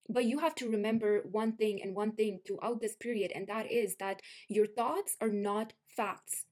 but 0.10 0.26
you 0.26 0.40
have 0.40 0.56
to 0.56 0.70
remember 0.70 1.24
one 1.32 1.54
thing 1.54 1.82
and 1.82 1.96
one 1.96 2.14
thing 2.14 2.40
throughout 2.46 2.82
this 2.82 2.96
period, 2.96 3.32
and 3.34 3.48
that 3.48 3.72
is 3.72 3.96
that 3.98 4.22
your 4.48 4.66
thoughts 4.66 5.16
are 5.22 5.30
not 5.30 5.74
facts. 5.88 6.46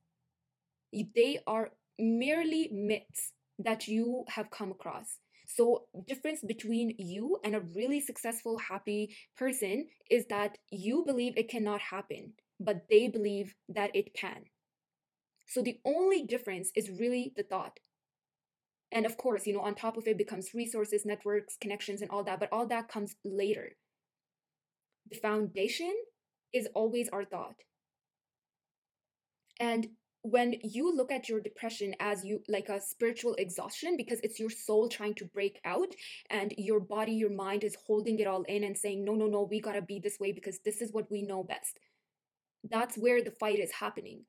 They 0.92 1.40
are 1.46 1.72
merely 2.00 2.70
myths 2.72 3.34
that 3.60 3.88
you 3.88 4.26
have 4.30 4.52
come 4.52 4.72
across. 4.72 5.20
So, 5.48 5.88
difference 6.08 6.42
between 6.42 6.96
you 6.98 7.40
and 7.44 7.56
a 7.56 7.60
really 7.60 8.02
successful, 8.02 8.58
happy 8.58 9.16
person 9.38 9.88
is 10.10 10.26
that 10.28 10.58
you 10.72 11.04
believe 11.06 11.38
it 11.38 11.50
cannot 11.50 11.82
happen, 11.82 12.34
but 12.60 12.88
they 12.90 13.08
believe 13.08 13.54
that 13.70 13.96
it 13.96 14.14
can. 14.14 14.46
So, 15.48 15.62
the 15.62 15.80
only 15.86 16.24
difference 16.24 16.72
is 16.76 16.90
really 16.90 17.32
the 17.36 17.44
thought. 17.44 17.80
And 18.92 19.06
of 19.06 19.18
course, 19.18 19.46
you 19.46 19.54
know, 19.54 19.62
on 19.62 19.76
top 19.76 19.98
of 19.98 20.08
it 20.08 20.18
becomes 20.18 20.54
resources, 20.54 21.06
networks, 21.06 21.58
connections, 21.60 22.02
and 22.02 22.12
all 22.12 22.24
that, 22.24 22.40
but 22.40 22.50
all 22.52 22.68
that 22.68 22.88
comes 22.88 23.16
later. 23.24 23.76
The 25.10 25.18
foundation 25.18 25.94
is 26.54 26.68
always 26.74 27.10
our 27.10 27.26
thought. 27.26 27.56
And 29.60 29.90
when 30.28 30.56
you 30.64 30.96
look 30.96 31.12
at 31.12 31.30
your 31.30 31.40
depression 31.40 31.94
as 32.00 32.26
you 32.26 32.42
like 32.48 32.68
a 32.68 32.82
spiritual 32.82 33.36
exhaustion 33.36 33.96
because 33.96 34.20
it's 34.22 34.40
your 34.40 34.50
soul 34.50 34.90
trying 34.90 35.14
to 35.14 35.26
break 35.26 35.60
out 35.64 35.90
and 36.32 36.52
your 36.58 36.80
body 36.80 37.12
your 37.12 37.30
mind 37.30 37.64
is 37.64 37.78
holding 37.86 38.18
it 38.18 38.26
all 38.26 38.42
in 38.44 38.64
and 38.64 38.76
saying 38.76 39.06
no 39.06 39.14
no 39.14 39.28
no 39.28 39.44
we 39.44 39.62
got 39.62 39.74
to 39.74 39.84
be 39.84 40.00
this 40.00 40.20
way 40.20 40.32
because 40.32 40.58
this 40.66 40.82
is 40.82 40.92
what 40.92 41.12
we 41.12 41.22
know 41.22 41.44
best 41.44 41.78
that's 42.72 42.98
where 42.98 43.24
the 43.24 43.30
fight 43.30 43.60
is 43.60 43.72
happening 43.74 44.26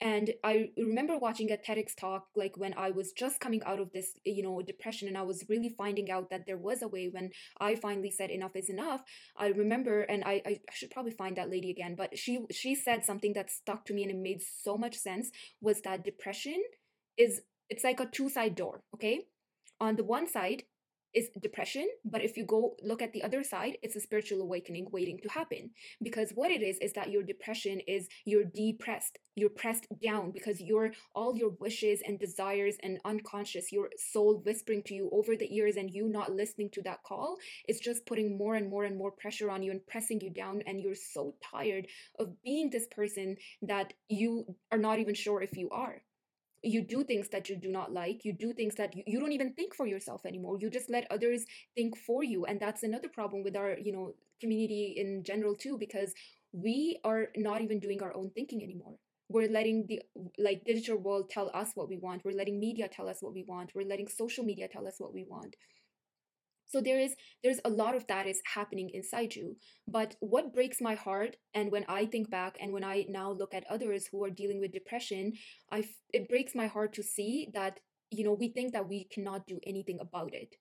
and 0.00 0.32
i 0.44 0.70
remember 0.76 1.18
watching 1.18 1.50
a 1.50 1.56
tedx 1.56 1.94
talk 1.96 2.26
like 2.36 2.56
when 2.56 2.72
i 2.76 2.90
was 2.90 3.12
just 3.12 3.40
coming 3.40 3.62
out 3.64 3.80
of 3.80 3.92
this 3.92 4.12
you 4.24 4.42
know 4.42 4.62
depression 4.62 5.08
and 5.08 5.18
i 5.18 5.22
was 5.22 5.44
really 5.48 5.74
finding 5.76 6.10
out 6.10 6.30
that 6.30 6.46
there 6.46 6.56
was 6.56 6.82
a 6.82 6.88
way 6.88 7.08
when 7.08 7.30
i 7.60 7.74
finally 7.74 8.10
said 8.10 8.30
enough 8.30 8.54
is 8.54 8.68
enough. 8.68 9.02
I 9.36 9.48
remember 9.48 10.02
and 10.02 10.22
i 10.24 10.42
i 10.46 10.58
should 10.72 10.90
probably 10.90 11.12
find 11.12 11.36
that 11.36 11.50
lady 11.50 11.70
again 11.70 11.94
but 11.96 12.16
she 12.16 12.40
she 12.50 12.74
said 12.74 13.04
something 13.04 13.32
that 13.34 13.50
stuck 13.50 13.84
to 13.86 13.94
me 13.94 14.02
and 14.02 14.12
it 14.12 14.16
made 14.16 14.42
so 14.42 14.76
much 14.76 14.96
sense 14.96 15.30
was 15.60 15.80
that 15.82 16.04
depression 16.04 16.62
is 17.16 17.42
it's 17.68 17.84
like 17.84 18.00
a 18.00 18.06
two 18.06 18.28
side 18.28 18.54
door 18.54 18.82
okay? 18.94 19.26
On 19.80 19.94
the 19.96 20.04
one 20.04 20.28
side 20.28 20.64
is 21.14 21.28
depression 21.40 21.88
but 22.04 22.22
if 22.22 22.36
you 22.36 22.44
go 22.44 22.76
look 22.82 23.02
at 23.02 23.12
the 23.12 23.22
other 23.22 23.42
side 23.42 23.76
it's 23.82 23.96
a 23.96 24.00
spiritual 24.00 24.42
awakening 24.42 24.88
waiting 24.92 25.18
to 25.22 25.28
happen. 25.28 25.70
Because 26.02 26.32
what 26.34 26.50
it 26.50 26.62
is 26.62 26.78
is 26.78 26.92
that 26.94 27.10
your 27.10 27.22
depression 27.22 27.80
is 27.86 28.08
you're 28.24 28.44
depressed 28.44 29.18
you're 29.34 29.50
pressed 29.50 29.86
down 30.02 30.32
because 30.32 30.60
your 30.60 30.90
all 31.14 31.36
your 31.36 31.50
wishes 31.60 32.02
and 32.06 32.18
desires 32.18 32.76
and 32.82 32.98
unconscious 33.04 33.70
your 33.70 33.88
soul 33.96 34.42
whispering 34.44 34.82
to 34.82 34.94
you 34.94 35.08
over 35.12 35.36
the 35.36 35.54
ears 35.54 35.76
and 35.76 35.90
you 35.90 36.08
not 36.08 36.32
listening 36.32 36.70
to 36.70 36.82
that 36.82 37.02
call 37.04 37.36
is 37.68 37.78
just 37.78 38.04
putting 38.04 38.36
more 38.36 38.56
and 38.56 38.68
more 38.68 38.84
and 38.84 38.96
more 38.96 39.12
pressure 39.12 39.50
on 39.50 39.62
you 39.62 39.70
and 39.70 39.86
pressing 39.86 40.20
you 40.20 40.30
down. 40.30 40.62
And 40.66 40.80
you're 40.80 40.94
so 40.94 41.34
tired 41.50 41.86
of 42.18 42.42
being 42.42 42.70
this 42.70 42.86
person 42.90 43.36
that 43.62 43.92
you 44.08 44.56
are 44.72 44.78
not 44.78 44.98
even 44.98 45.14
sure 45.14 45.40
if 45.40 45.56
you 45.56 45.70
are 45.70 46.02
you 46.62 46.82
do 46.82 47.04
things 47.04 47.28
that 47.28 47.48
you 47.48 47.56
do 47.56 47.68
not 47.68 47.92
like 47.92 48.24
you 48.24 48.32
do 48.32 48.52
things 48.52 48.74
that 48.74 48.96
you, 48.96 49.02
you 49.06 49.20
don't 49.20 49.32
even 49.32 49.52
think 49.52 49.74
for 49.74 49.86
yourself 49.86 50.26
anymore 50.26 50.58
you 50.60 50.68
just 50.68 50.90
let 50.90 51.06
others 51.10 51.44
think 51.74 51.96
for 51.96 52.24
you 52.24 52.44
and 52.46 52.58
that's 52.60 52.82
another 52.82 53.08
problem 53.08 53.44
with 53.44 53.56
our 53.56 53.78
you 53.78 53.92
know 53.92 54.12
community 54.40 54.94
in 54.96 55.22
general 55.24 55.54
too 55.54 55.76
because 55.78 56.12
we 56.52 56.98
are 57.04 57.28
not 57.36 57.60
even 57.60 57.78
doing 57.78 58.02
our 58.02 58.14
own 58.16 58.30
thinking 58.30 58.62
anymore. 58.62 58.94
We're 59.28 59.50
letting 59.50 59.86
the 59.86 60.00
like 60.38 60.64
digital 60.64 60.96
world 60.96 61.28
tell 61.28 61.50
us 61.52 61.72
what 61.74 61.88
we 61.90 61.98
want 61.98 62.24
we're 62.24 62.32
letting 62.34 62.58
media 62.58 62.88
tell 62.88 63.08
us 63.10 63.18
what 63.20 63.34
we 63.34 63.44
want 63.46 63.70
we're 63.74 63.86
letting 63.86 64.08
social 64.08 64.42
media 64.42 64.68
tell 64.68 64.86
us 64.88 64.94
what 64.96 65.12
we 65.12 65.26
want 65.28 65.54
so 66.68 66.80
there 66.80 66.98
is 67.00 67.14
there's 67.42 67.60
a 67.64 67.70
lot 67.70 67.94
of 67.96 68.06
that 68.06 68.26
is 68.26 68.40
happening 68.54 68.90
inside 68.92 69.34
you. 69.34 69.56
But 69.86 70.16
what 70.20 70.52
breaks 70.54 70.80
my 70.80 70.94
heart 70.94 71.36
and 71.54 71.72
when 71.72 71.84
i 71.88 72.06
think 72.06 72.30
back 72.30 72.56
and 72.60 72.72
when 72.72 72.84
i 72.84 73.04
now 73.08 73.32
look 73.32 73.54
at 73.54 73.64
others 73.70 74.06
who 74.10 74.22
are 74.24 74.30
dealing 74.30 74.60
with 74.60 74.72
depression 74.72 75.32
i 75.72 75.84
it 76.12 76.28
breaks 76.28 76.54
my 76.54 76.66
heart 76.66 76.92
to 76.94 77.02
see 77.02 77.48
that 77.54 77.80
you 78.10 78.24
know 78.24 78.32
we 78.32 78.48
think 78.48 78.72
that 78.72 78.88
we 78.88 79.04
cannot 79.12 79.46
do 79.46 79.58
anything 79.66 79.98
about 80.00 80.34
it. 80.34 80.56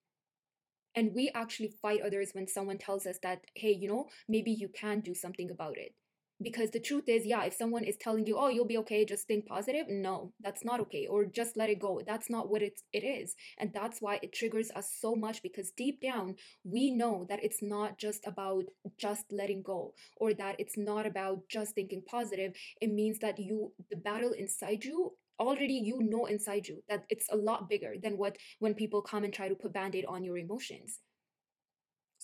And 0.96 1.14
we 1.14 1.30
actually 1.36 1.74
fight 1.82 2.02
others 2.02 2.32
when 2.34 2.48
someone 2.48 2.80
tells 2.80 3.06
us 3.06 3.20
that 3.24 3.46
hey 3.56 3.72
you 3.72 3.88
know 3.88 4.08
maybe 4.28 4.52
you 4.52 4.70
can 4.70 5.02
do 5.02 5.14
something 5.14 5.52
about 5.52 5.78
it 5.78 5.94
because 6.42 6.70
the 6.72 6.80
truth 6.80 7.06
is 7.08 7.26
yeah 7.26 7.44
if 7.44 7.54
someone 7.54 7.84
is 7.84 7.98
telling 7.98 8.26
you 8.26 8.38
oh 8.38 8.48
you'll 8.48 8.66
be 8.66 8.78
okay 8.78 9.04
just 9.04 9.28
think 9.28 9.46
positive 9.48 9.88
no 9.90 10.32
that's 10.42 10.64
not 10.64 10.80
okay 10.80 11.08
or 11.08 11.26
just 11.26 11.58
let 11.58 11.70
it 11.70 11.80
go 11.80 12.02
that's 12.06 12.30
not 12.30 12.50
what 12.50 12.62
it's 12.62 12.84
it 12.94 13.04
is 13.04 13.36
and 13.58 13.72
that's 13.74 14.02
why 14.02 14.20
it 14.22 14.34
triggers 14.34 14.70
us 14.76 14.92
so 15.00 15.16
much 15.16 15.42
because 15.42 15.72
deep 15.72 16.02
down 16.02 16.36
we 16.64 16.92
know 16.92 17.26
that 17.30 17.44
it's 17.44 17.62
not 17.62 17.98
just 17.98 18.26
about 18.28 18.66
just 18.98 19.26
letting 19.32 19.62
go 19.62 19.94
or 20.18 20.34
that 20.34 20.56
it's 20.60 20.78
not 20.78 21.06
about 21.06 21.40
just 21.50 21.74
thinking 21.74 22.04
positive 22.08 22.54
it 22.82 22.92
means 22.92 23.20
that 23.20 23.40
you 23.40 23.72
the 23.90 23.96
battle 23.96 24.32
inside 24.32 24.84
you 24.84 25.14
already 25.40 25.74
you 25.74 26.00
know 26.02 26.26
inside 26.26 26.68
you 26.68 26.84
that 26.90 27.04
it's 27.10 27.28
a 27.32 27.36
lot 27.36 27.70
bigger 27.70 27.94
than 28.02 28.18
what 28.18 28.38
when 28.60 28.74
people 28.74 29.02
come 29.02 29.24
and 29.24 29.34
try 29.34 29.48
to 29.48 29.56
put 29.56 29.74
band-aid 29.74 30.06
on 30.08 30.24
your 30.24 30.38
emotions 30.38 31.00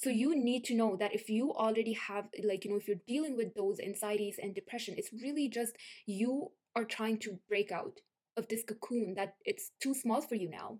so 0.03 0.09
you 0.09 0.35
need 0.35 0.65
to 0.65 0.75
know 0.75 0.95
that 0.97 1.13
if 1.13 1.29
you 1.29 1.53
already 1.53 1.93
have 1.93 2.25
like 2.43 2.65
you 2.65 2.71
know 2.71 2.77
if 2.77 2.87
you're 2.87 3.05
dealing 3.07 3.37
with 3.37 3.55
those 3.55 3.79
anxieties 3.79 4.37
and 4.41 4.53
depression 4.53 4.95
it's 4.97 5.13
really 5.13 5.47
just 5.47 5.75
you 6.05 6.51
are 6.75 6.85
trying 6.85 7.17
to 7.17 7.39
break 7.47 7.71
out 7.71 7.99
of 8.37 8.47
this 8.47 8.63
cocoon 8.63 9.13
that 9.15 9.35
it's 9.45 9.71
too 9.79 9.93
small 9.93 10.21
for 10.21 10.35
you 10.35 10.49
now. 10.49 10.79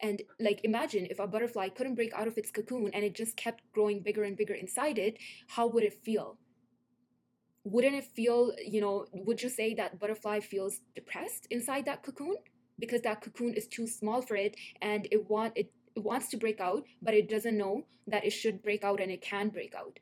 And 0.00 0.22
like 0.40 0.60
imagine 0.64 1.06
if 1.10 1.18
a 1.20 1.26
butterfly 1.26 1.68
couldn't 1.68 1.94
break 1.94 2.12
out 2.14 2.26
of 2.26 2.36
its 2.36 2.50
cocoon 2.50 2.90
and 2.92 3.04
it 3.04 3.14
just 3.14 3.36
kept 3.36 3.62
growing 3.72 4.00
bigger 4.00 4.24
and 4.24 4.36
bigger 4.36 4.54
inside 4.54 4.98
it 4.98 5.16
how 5.48 5.66
would 5.68 5.84
it 5.84 6.04
feel? 6.04 6.38
Wouldn't 7.64 7.94
it 7.94 8.04
feel 8.04 8.52
you 8.66 8.80
know 8.80 9.06
would 9.12 9.42
you 9.42 9.48
say 9.48 9.74
that 9.74 10.00
butterfly 10.00 10.40
feels 10.40 10.80
depressed 10.94 11.46
inside 11.50 11.86
that 11.86 12.02
cocoon? 12.02 12.36
Because 12.78 13.02
that 13.02 13.20
cocoon 13.20 13.54
is 13.54 13.68
too 13.68 13.86
small 13.86 14.22
for 14.22 14.34
it 14.34 14.56
and 14.80 15.06
it 15.12 15.30
want 15.30 15.52
it 15.56 15.70
wants 15.96 16.28
to 16.28 16.36
break 16.36 16.60
out, 16.60 16.84
but 17.00 17.14
it 17.14 17.28
doesn't 17.28 17.56
know 17.56 17.86
that 18.06 18.24
it 18.24 18.30
should 18.30 18.62
break 18.62 18.84
out 18.84 19.00
and 19.00 19.10
it 19.10 19.22
can 19.22 19.48
break 19.48 19.74
out. 19.74 19.98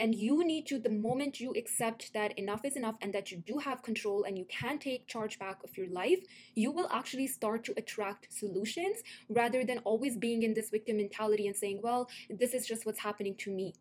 And 0.00 0.14
you 0.14 0.42
need 0.44 0.66
to, 0.68 0.78
the 0.78 0.88
moment 0.88 1.40
you 1.40 1.52
accept 1.52 2.14
that 2.14 2.38
enough 2.38 2.64
is 2.64 2.74
enough 2.74 2.94
and 3.02 3.12
that 3.12 3.30
you 3.30 3.36
do 3.36 3.58
have 3.58 3.82
control 3.82 4.24
and 4.24 4.38
you 4.38 4.46
can 4.46 4.78
take 4.78 5.06
charge 5.06 5.38
back 5.38 5.62
of 5.62 5.76
your 5.76 5.90
life, 5.90 6.20
you 6.54 6.72
will 6.72 6.88
actually 6.90 7.26
start 7.26 7.64
to 7.64 7.74
attract 7.76 8.32
solutions 8.32 8.96
rather 9.28 9.62
than 9.62 9.76
always 9.80 10.16
being 10.16 10.42
in 10.42 10.54
this 10.54 10.70
victim 10.70 10.96
mentality 10.96 11.46
and 11.46 11.54
saying, 11.54 11.80
well, 11.82 12.08
this 12.30 12.54
is 12.54 12.66
just 12.66 12.86
what's 12.86 13.00
happening 13.00 13.34
to 13.40 13.50
me. 13.50 13.74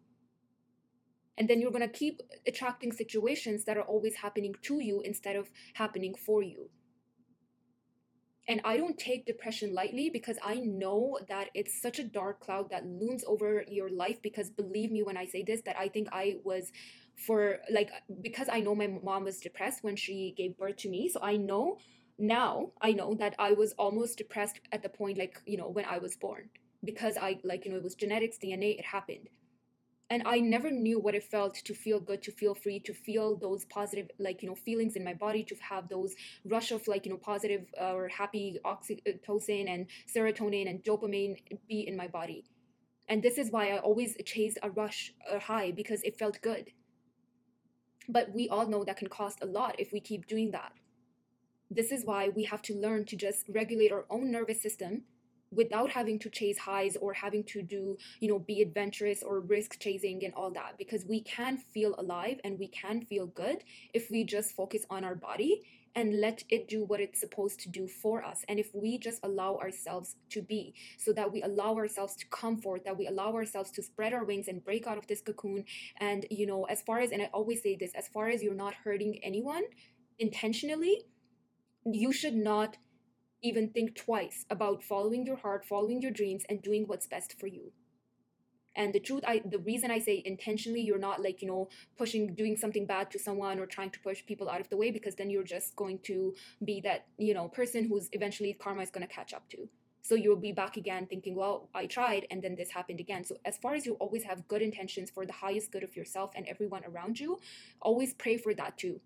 And 1.37 1.47
then 1.47 1.61
you're 1.61 1.71
going 1.71 1.89
to 1.89 1.99
keep 1.99 2.21
attracting 2.45 2.91
situations 2.91 3.63
that 3.63 3.77
are 3.77 3.83
always 3.83 4.15
happening 4.15 4.55
to 4.63 4.81
you 4.81 4.99
instead 4.99 5.37
of 5.37 5.49
happening 5.75 6.15
for 6.15 6.43
you. 6.43 6.69
And 8.49 8.61
I 8.65 8.77
don't 8.77 8.97
take 8.97 9.27
depression 9.27 9.75
lightly 9.75 10.09
because 10.09 10.37
I 10.43 10.55
know 10.55 11.19
that 11.29 11.49
it's 11.53 11.79
such 11.79 11.99
a 11.99 12.03
dark 12.03 12.39
cloud 12.39 12.71
that 12.71 12.83
looms 12.83 13.23
over 13.27 13.63
your 13.67 13.91
life. 13.91 14.19
Because 14.23 14.49
believe 14.49 14.91
me 14.91 15.03
when 15.03 15.17
I 15.17 15.25
say 15.27 15.43
this, 15.43 15.61
that 15.67 15.77
I 15.77 15.87
think 15.87 16.07
I 16.11 16.37
was 16.43 16.71
for 17.15 17.59
like, 17.71 17.91
because 18.21 18.49
I 18.51 18.59
know 18.61 18.73
my 18.73 18.87
mom 18.87 19.25
was 19.25 19.39
depressed 19.39 19.83
when 19.83 19.95
she 19.95 20.33
gave 20.35 20.57
birth 20.57 20.77
to 20.77 20.89
me. 20.89 21.09
So 21.09 21.19
I 21.21 21.37
know 21.37 21.77
now, 22.17 22.71
I 22.81 22.91
know 22.91 23.13
that 23.13 23.35
I 23.37 23.51
was 23.51 23.73
almost 23.73 24.17
depressed 24.17 24.59
at 24.71 24.81
the 24.81 24.89
point, 24.89 25.19
like, 25.19 25.39
you 25.45 25.55
know, 25.55 25.69
when 25.69 25.85
I 25.85 25.99
was 25.99 26.17
born. 26.17 26.49
Because 26.83 27.17
I, 27.17 27.39
like, 27.43 27.65
you 27.65 27.71
know, 27.71 27.77
it 27.77 27.83
was 27.83 27.95
genetics, 27.95 28.37
DNA, 28.37 28.79
it 28.79 28.85
happened 28.85 29.29
and 30.09 30.23
i 30.25 30.39
never 30.39 30.71
knew 30.71 30.99
what 30.99 31.15
it 31.15 31.23
felt 31.23 31.55
to 31.55 31.73
feel 31.73 31.99
good 31.99 32.21
to 32.21 32.31
feel 32.31 32.55
free 32.55 32.79
to 32.79 32.93
feel 32.93 33.35
those 33.35 33.65
positive 33.65 34.09
like 34.19 34.41
you 34.41 34.49
know 34.49 34.55
feelings 34.55 34.95
in 34.95 35.03
my 35.03 35.13
body 35.13 35.43
to 35.43 35.55
have 35.61 35.87
those 35.89 36.15
rush 36.45 36.71
of 36.71 36.87
like 36.87 37.05
you 37.05 37.11
know 37.11 37.17
positive 37.17 37.65
uh, 37.79 37.93
or 37.93 38.07
happy 38.07 38.59
oxytocin 38.65 39.69
and 39.69 39.87
serotonin 40.13 40.69
and 40.69 40.83
dopamine 40.83 41.37
be 41.67 41.87
in 41.87 41.95
my 41.95 42.07
body. 42.07 42.45
And 43.07 43.23
this 43.23 43.37
is 43.37 43.51
why 43.51 43.71
i 43.71 43.77
always 43.79 44.15
chased 44.25 44.59
a 44.61 44.69
rush 44.69 45.13
a 45.31 45.39
high 45.39 45.71
because 45.71 46.01
it 46.03 46.17
felt 46.17 46.41
good. 46.41 46.71
But 48.07 48.33
we 48.33 48.49
all 48.49 48.67
know 48.67 48.83
that 48.83 48.97
can 48.97 49.09
cost 49.09 49.39
a 49.41 49.45
lot 49.45 49.79
if 49.79 49.91
we 49.91 49.99
keep 49.99 50.27
doing 50.27 50.51
that. 50.51 50.73
This 51.71 51.91
is 51.91 52.05
why 52.05 52.29
we 52.29 52.43
have 52.45 52.63
to 52.63 52.73
learn 52.73 53.05
to 53.05 53.15
just 53.15 53.47
regulate 53.49 53.91
our 53.91 54.05
own 54.09 54.31
nervous 54.31 54.61
system 54.61 55.03
without 55.51 55.89
having 55.91 56.19
to 56.19 56.29
chase 56.29 56.57
highs 56.57 56.95
or 56.97 57.13
having 57.13 57.43
to 57.43 57.61
do, 57.61 57.97
you 58.19 58.27
know, 58.27 58.39
be 58.39 58.61
adventurous 58.61 59.23
or 59.23 59.39
risk 59.39 59.79
chasing 59.79 60.23
and 60.23 60.33
all 60.33 60.51
that 60.51 60.77
because 60.77 61.05
we 61.05 61.21
can 61.21 61.57
feel 61.57 61.95
alive 61.97 62.39
and 62.43 62.59
we 62.59 62.67
can 62.67 63.01
feel 63.05 63.27
good 63.27 63.63
if 63.93 64.09
we 64.11 64.23
just 64.23 64.55
focus 64.55 64.85
on 64.89 65.03
our 65.03 65.15
body 65.15 65.63
and 65.95 66.19
let 66.19 66.43
it 66.49 66.67
do 66.67 66.83
what 66.85 66.99
it's 66.99 67.19
supposed 67.19 67.59
to 67.59 67.69
do 67.69 67.87
for 67.87 68.23
us. 68.23 68.45
And 68.47 68.59
if 68.59 68.69
we 68.73 68.97
just 68.97 69.19
allow 69.23 69.57
ourselves 69.57 70.15
to 70.29 70.41
be, 70.41 70.73
so 70.97 71.11
that 71.13 71.31
we 71.31 71.41
allow 71.41 71.75
ourselves 71.75 72.15
to 72.17 72.27
come 72.27 72.57
forth, 72.57 72.83
that 72.85 72.97
we 72.97 73.07
allow 73.07 73.33
ourselves 73.33 73.71
to 73.71 73.83
spread 73.83 74.13
our 74.13 74.23
wings 74.23 74.47
and 74.47 74.63
break 74.63 74.87
out 74.87 74.97
of 74.97 75.07
this 75.07 75.21
cocoon. 75.21 75.65
And, 75.97 76.25
you 76.29 76.45
know, 76.45 76.65
as 76.65 76.81
far 76.81 76.99
as, 76.99 77.11
and 77.11 77.21
I 77.21 77.29
always 77.33 77.63
say 77.63 77.75
this, 77.75 77.91
as 77.95 78.07
far 78.07 78.29
as 78.29 78.43
you're 78.43 78.53
not 78.53 78.75
hurting 78.75 79.19
anyone 79.23 79.63
intentionally, 80.19 81.05
you 81.85 82.11
should 82.11 82.35
not 82.35 82.77
even 83.41 83.69
think 83.69 83.95
twice 83.95 84.45
about 84.49 84.83
following 84.83 85.25
your 85.25 85.37
heart, 85.37 85.65
following 85.65 86.01
your 86.01 86.11
dreams, 86.11 86.43
and 86.49 86.61
doing 86.61 86.83
what's 86.87 87.07
best 87.07 87.39
for 87.39 87.47
you. 87.47 87.71
And 88.75 88.93
the 88.93 88.99
truth, 88.99 89.23
I 89.27 89.41
the 89.43 89.59
reason 89.59 89.91
I 89.91 89.99
say 89.99 90.21
intentionally, 90.25 90.81
you're 90.81 90.99
not 90.99 91.21
like 91.21 91.41
you 91.41 91.47
know 91.47 91.69
pushing, 91.97 92.33
doing 92.35 92.55
something 92.55 92.85
bad 92.85 93.11
to 93.11 93.19
someone 93.19 93.59
or 93.59 93.65
trying 93.65 93.89
to 93.91 93.99
push 93.99 94.25
people 94.25 94.49
out 94.49 94.61
of 94.61 94.69
the 94.69 94.77
way, 94.77 94.91
because 94.91 95.15
then 95.15 95.29
you're 95.29 95.43
just 95.43 95.75
going 95.75 95.99
to 96.03 96.35
be 96.63 96.79
that 96.81 97.07
you 97.17 97.33
know 97.33 97.47
person 97.47 97.85
who's 97.85 98.09
eventually 98.13 98.53
karma 98.53 98.81
is 98.81 98.89
going 98.89 99.05
to 99.05 99.13
catch 99.13 99.33
up 99.33 99.49
to. 99.49 99.67
So 100.01 100.15
you'll 100.15 100.37
be 100.37 100.53
back 100.53 100.77
again 100.77 101.07
thinking, 101.07 101.35
well, 101.35 101.69
I 101.75 101.85
tried, 101.85 102.25
and 102.31 102.41
then 102.41 102.55
this 102.55 102.71
happened 102.71 102.99
again. 102.99 103.23
So 103.25 103.35
as 103.43 103.57
far 103.57 103.75
as 103.75 103.85
you 103.85 103.93
always 103.95 104.23
have 104.23 104.47
good 104.47 104.61
intentions 104.61 105.09
for 105.09 105.25
the 105.25 105.33
highest 105.33 105.71
good 105.71 105.83
of 105.83 105.95
yourself 105.95 106.31
and 106.35 106.47
everyone 106.47 106.83
around 106.85 107.19
you, 107.19 107.39
always 107.81 108.13
pray 108.13 108.37
for 108.37 108.53
that 108.53 108.77
too 108.77 109.01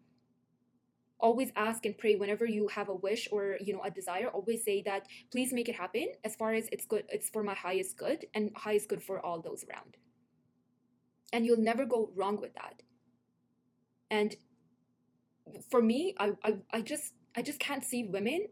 always 1.23 1.51
ask 1.55 1.85
and 1.85 1.97
pray 1.97 2.15
whenever 2.15 2.45
you 2.45 2.67
have 2.67 2.89
a 2.89 2.93
wish 2.93 3.27
or 3.31 3.57
you 3.61 3.73
know 3.73 3.81
a 3.83 3.89
desire 3.89 4.27
always 4.27 4.63
say 4.63 4.83
that 4.83 5.07
please 5.31 5.53
make 5.53 5.69
it 5.69 5.75
happen 5.75 6.07
as 6.23 6.35
far 6.35 6.53
as 6.53 6.67
it's 6.71 6.85
good 6.85 7.05
it's 7.07 7.29
for 7.29 7.43
my 7.43 7.55
highest 7.55 7.97
good 7.97 8.25
and 8.35 8.51
highest 8.55 8.89
good 8.89 9.01
for 9.01 9.25
all 9.25 9.41
those 9.41 9.63
around. 9.69 9.95
And 11.31 11.45
you'll 11.45 11.65
never 11.71 11.85
go 11.85 12.11
wrong 12.15 12.39
with 12.39 12.53
that. 12.55 12.83
And 14.11 14.35
for 15.71 15.81
me 15.81 16.15
I, 16.19 16.31
I 16.43 16.51
i 16.71 16.81
just 16.81 17.13
i 17.35 17.41
just 17.41 17.59
can't 17.59 17.83
see 17.83 18.03
women 18.03 18.47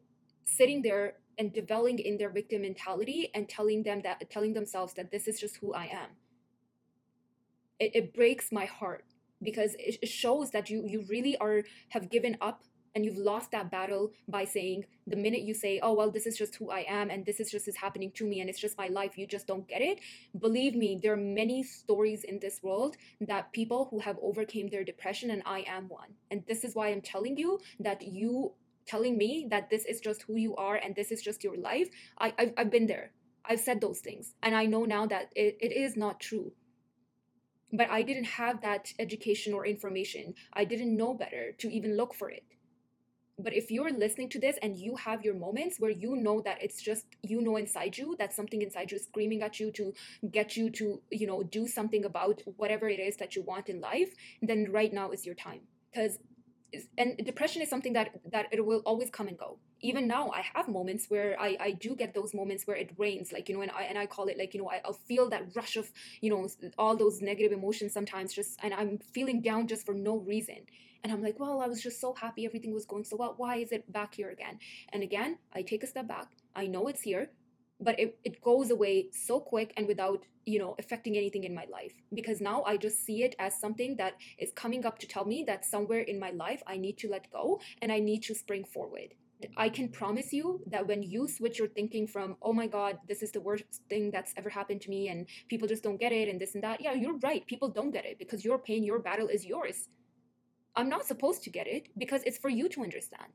sitting 0.45 0.81
there 0.81 1.13
and 1.37 1.53
dwelling 1.53 1.99
in 1.99 2.17
their 2.17 2.29
victim 2.29 2.61
mentality 2.61 3.31
and 3.33 3.47
telling 3.47 3.83
them 3.83 4.01
that 4.03 4.29
telling 4.29 4.53
themselves 4.53 4.93
that 4.95 5.11
this 5.11 5.27
is 5.27 5.39
just 5.39 5.57
who 5.57 5.73
i 5.73 5.85
am. 5.85 6.09
It, 7.79 7.95
it 7.95 8.13
breaks 8.13 8.51
my 8.51 8.65
heart 8.65 9.05
because 9.41 9.75
it 9.79 10.07
shows 10.07 10.51
that 10.51 10.69
you 10.69 10.83
you 10.85 11.05
really 11.09 11.37
are 11.37 11.63
have 11.89 12.09
given 12.09 12.37
up 12.41 12.63
and 12.95 13.05
you've 13.05 13.17
lost 13.17 13.51
that 13.51 13.71
battle 13.71 14.11
by 14.27 14.43
saying 14.43 14.85
the 15.07 15.15
minute 15.15 15.41
you 15.41 15.53
say 15.53 15.79
oh 15.81 15.93
well 15.93 16.11
this 16.11 16.25
is 16.25 16.37
just 16.37 16.55
who 16.55 16.69
i 16.69 16.85
am 16.87 17.09
and 17.09 17.25
this 17.25 17.39
is 17.39 17.49
just 17.49 17.67
is 17.67 17.75
happening 17.75 18.11
to 18.11 18.25
me 18.25 18.39
and 18.41 18.49
it's 18.49 18.59
just 18.59 18.77
my 18.77 18.87
life 18.87 19.17
you 19.17 19.27
just 19.27 19.47
don't 19.47 19.67
get 19.67 19.81
it. 19.81 19.99
Believe 20.39 20.75
me 20.75 20.99
there 21.01 21.13
are 21.13 21.17
many 21.17 21.63
stories 21.63 22.23
in 22.23 22.39
this 22.39 22.61
world 22.61 22.97
that 23.21 23.51
people 23.53 23.87
who 23.89 23.99
have 23.99 24.17
overcame 24.21 24.67
their 24.69 24.83
depression 24.83 25.31
and 25.31 25.41
i 25.45 25.63
am 25.67 25.87
one. 25.87 26.09
And 26.29 26.43
this 26.47 26.63
is 26.63 26.75
why 26.75 26.89
i'm 26.89 27.01
telling 27.01 27.37
you 27.37 27.59
that 27.79 28.01
you 28.01 28.53
telling 28.85 29.17
me 29.17 29.47
that 29.49 29.69
this 29.69 29.85
is 29.85 30.01
just 30.01 30.23
who 30.23 30.35
you 30.35 30.55
are 30.55 30.75
and 30.75 30.95
this 30.95 31.11
is 31.11 31.21
just 31.21 31.43
your 31.43 31.55
life 31.55 31.89
I, 32.17 32.33
I've, 32.37 32.53
I've 32.57 32.71
been 32.71 32.87
there. 32.87 33.11
I've 33.45 33.59
said 33.59 33.81
those 33.81 33.99
things. 33.99 34.35
And 34.43 34.55
i 34.55 34.65
know 34.65 34.85
now 34.85 35.05
that 35.07 35.29
it, 35.35 35.57
it 35.61 35.71
is 35.71 35.95
not 35.95 36.19
true 36.19 36.51
but 37.71 37.89
I 37.89 38.01
didn't 38.01 38.25
have 38.25 38.61
that 38.61 38.93
education 38.99 39.53
or 39.53 39.65
information. 39.65 40.33
I 40.53 40.65
didn't 40.65 40.95
know 40.95 41.13
better 41.13 41.53
to 41.59 41.69
even 41.71 41.97
look 41.97 42.13
for 42.13 42.29
it. 42.29 42.43
But 43.39 43.53
if 43.53 43.71
you're 43.71 43.91
listening 43.91 44.29
to 44.29 44.39
this 44.39 44.57
and 44.61 44.77
you 44.77 44.95
have 44.97 45.25
your 45.25 45.33
moments 45.33 45.79
where 45.79 45.91
you 45.91 46.15
know 46.15 46.41
that 46.41 46.61
it's 46.61 46.81
just, 46.81 47.05
you 47.23 47.41
know, 47.41 47.55
inside 47.55 47.97
you, 47.97 48.15
that 48.19 48.33
something 48.33 48.61
inside 48.61 48.91
you 48.91 48.97
is 48.97 49.05
screaming 49.05 49.41
at 49.41 49.59
you 49.59 49.71
to 49.71 49.93
get 50.29 50.55
you 50.55 50.69
to, 50.71 51.01
you 51.09 51.25
know, 51.25 51.41
do 51.41 51.67
something 51.67 52.05
about 52.05 52.41
whatever 52.57 52.87
it 52.87 52.99
is 52.99 53.17
that 53.17 53.35
you 53.35 53.41
want 53.41 53.69
in 53.69 53.81
life, 53.81 54.13
then 54.41 54.67
right 54.71 54.93
now 54.93 55.11
is 55.11 55.25
your 55.25 55.35
time. 55.35 55.61
Because 55.91 56.19
and 56.97 57.17
depression 57.17 57.61
is 57.61 57.69
something 57.69 57.93
that 57.93 58.19
that 58.31 58.47
it 58.51 58.65
will 58.65 58.81
always 58.85 59.09
come 59.09 59.27
and 59.27 59.37
go. 59.37 59.57
Even 59.81 60.07
now 60.07 60.29
i 60.29 60.41
have 60.53 60.67
moments 60.67 61.09
where 61.09 61.39
i 61.39 61.57
i 61.59 61.71
do 61.71 61.95
get 61.95 62.13
those 62.13 62.33
moments 62.33 62.67
where 62.67 62.77
it 62.77 62.91
rains 62.97 63.31
like 63.31 63.49
you 63.49 63.55
know 63.55 63.61
and 63.61 63.71
i 63.71 63.83
and 63.83 63.97
i 63.97 64.05
call 64.05 64.27
it 64.27 64.37
like 64.37 64.53
you 64.53 64.61
know 64.61 64.69
I, 64.69 64.81
i'll 64.85 64.93
feel 64.93 65.29
that 65.29 65.43
rush 65.55 65.75
of 65.75 65.91
you 66.21 66.29
know 66.29 66.47
all 66.77 66.95
those 66.95 67.21
negative 67.21 67.51
emotions 67.51 67.93
sometimes 67.93 68.33
just 68.33 68.59
and 68.63 68.73
i'm 68.73 68.99
feeling 68.99 69.41
down 69.41 69.67
just 69.67 69.85
for 69.85 69.93
no 69.93 70.17
reason. 70.17 70.61
And 71.03 71.11
i'm 71.11 71.23
like 71.23 71.39
well 71.39 71.61
i 71.61 71.67
was 71.67 71.81
just 71.81 71.99
so 71.99 72.13
happy 72.13 72.45
everything 72.45 72.73
was 72.73 72.85
going 72.85 73.03
so 73.03 73.15
well. 73.17 73.33
Why 73.37 73.55
is 73.57 73.71
it 73.71 73.91
back 73.91 74.13
here 74.13 74.29
again? 74.29 74.59
And 74.93 75.01
again 75.03 75.39
i 75.53 75.61
take 75.63 75.83
a 75.83 75.87
step 75.87 76.07
back. 76.07 76.27
I 76.55 76.67
know 76.67 76.87
it's 76.87 77.01
here 77.01 77.29
but 77.81 77.99
it, 77.99 78.17
it 78.23 78.41
goes 78.41 78.69
away 78.71 79.09
so 79.11 79.39
quick 79.39 79.73
and 79.75 79.87
without 79.87 80.25
you 80.45 80.59
know 80.59 80.75
affecting 80.79 81.17
anything 81.17 81.43
in 81.43 81.53
my 81.53 81.65
life. 81.71 81.93
Because 82.13 82.41
now 82.41 82.63
i 82.63 82.77
just 82.77 83.05
see 83.05 83.23
it 83.23 83.35
as 83.39 83.59
something 83.59 83.95
that 83.97 84.13
is 84.37 84.51
coming 84.55 84.85
up 84.85 84.99
to 84.99 85.07
tell 85.07 85.25
me 85.25 85.43
that 85.47 85.65
somewhere 85.65 86.01
in 86.01 86.19
my 86.19 86.31
life 86.31 86.61
i 86.67 86.77
need 86.77 86.97
to 86.99 87.09
let 87.09 87.31
go 87.31 87.59
and 87.81 87.91
i 87.91 87.99
need 87.99 88.23
to 88.23 88.35
spring 88.35 88.63
forward. 88.63 89.13
I 89.57 89.69
can 89.69 89.89
promise 89.89 90.31
you 90.31 90.61
that 90.67 90.85
when 90.87 91.01
you 91.01 91.27
switch 91.27 91.57
your 91.57 91.67
thinking 91.67 92.07
from 92.07 92.37
oh 92.41 92.53
my 92.53 92.67
god 92.67 92.99
this 93.07 93.23
is 93.23 93.31
the 93.31 93.41
worst 93.41 93.81
thing 93.89 94.11
that's 94.11 94.33
ever 94.37 94.49
happened 94.49 94.81
to 94.81 94.89
me 94.89 95.07
and 95.09 95.27
people 95.49 95.67
just 95.67 95.83
don't 95.83 95.99
get 95.99 96.11
it 96.11 96.29
and 96.29 96.39
this 96.39 96.53
and 96.55 96.63
that 96.63 96.81
yeah 96.81 96.93
you're 96.93 97.17
right. 97.19 97.45
People 97.47 97.69
don't 97.69 97.91
get 97.91 98.05
it 98.05 98.19
because 98.19 98.45
your 98.45 98.59
pain 98.59 98.83
your 98.83 98.99
battle 98.99 99.27
is 99.27 99.45
yours. 99.45 99.89
I'm 100.75 100.89
not 100.89 101.05
supposed 101.05 101.43
to 101.43 101.49
get 101.49 101.67
it 101.67 101.89
because 101.97 102.23
it's 102.23 102.37
for 102.37 102.49
you 102.49 102.69
to 102.69 102.83
understand. 102.83 103.33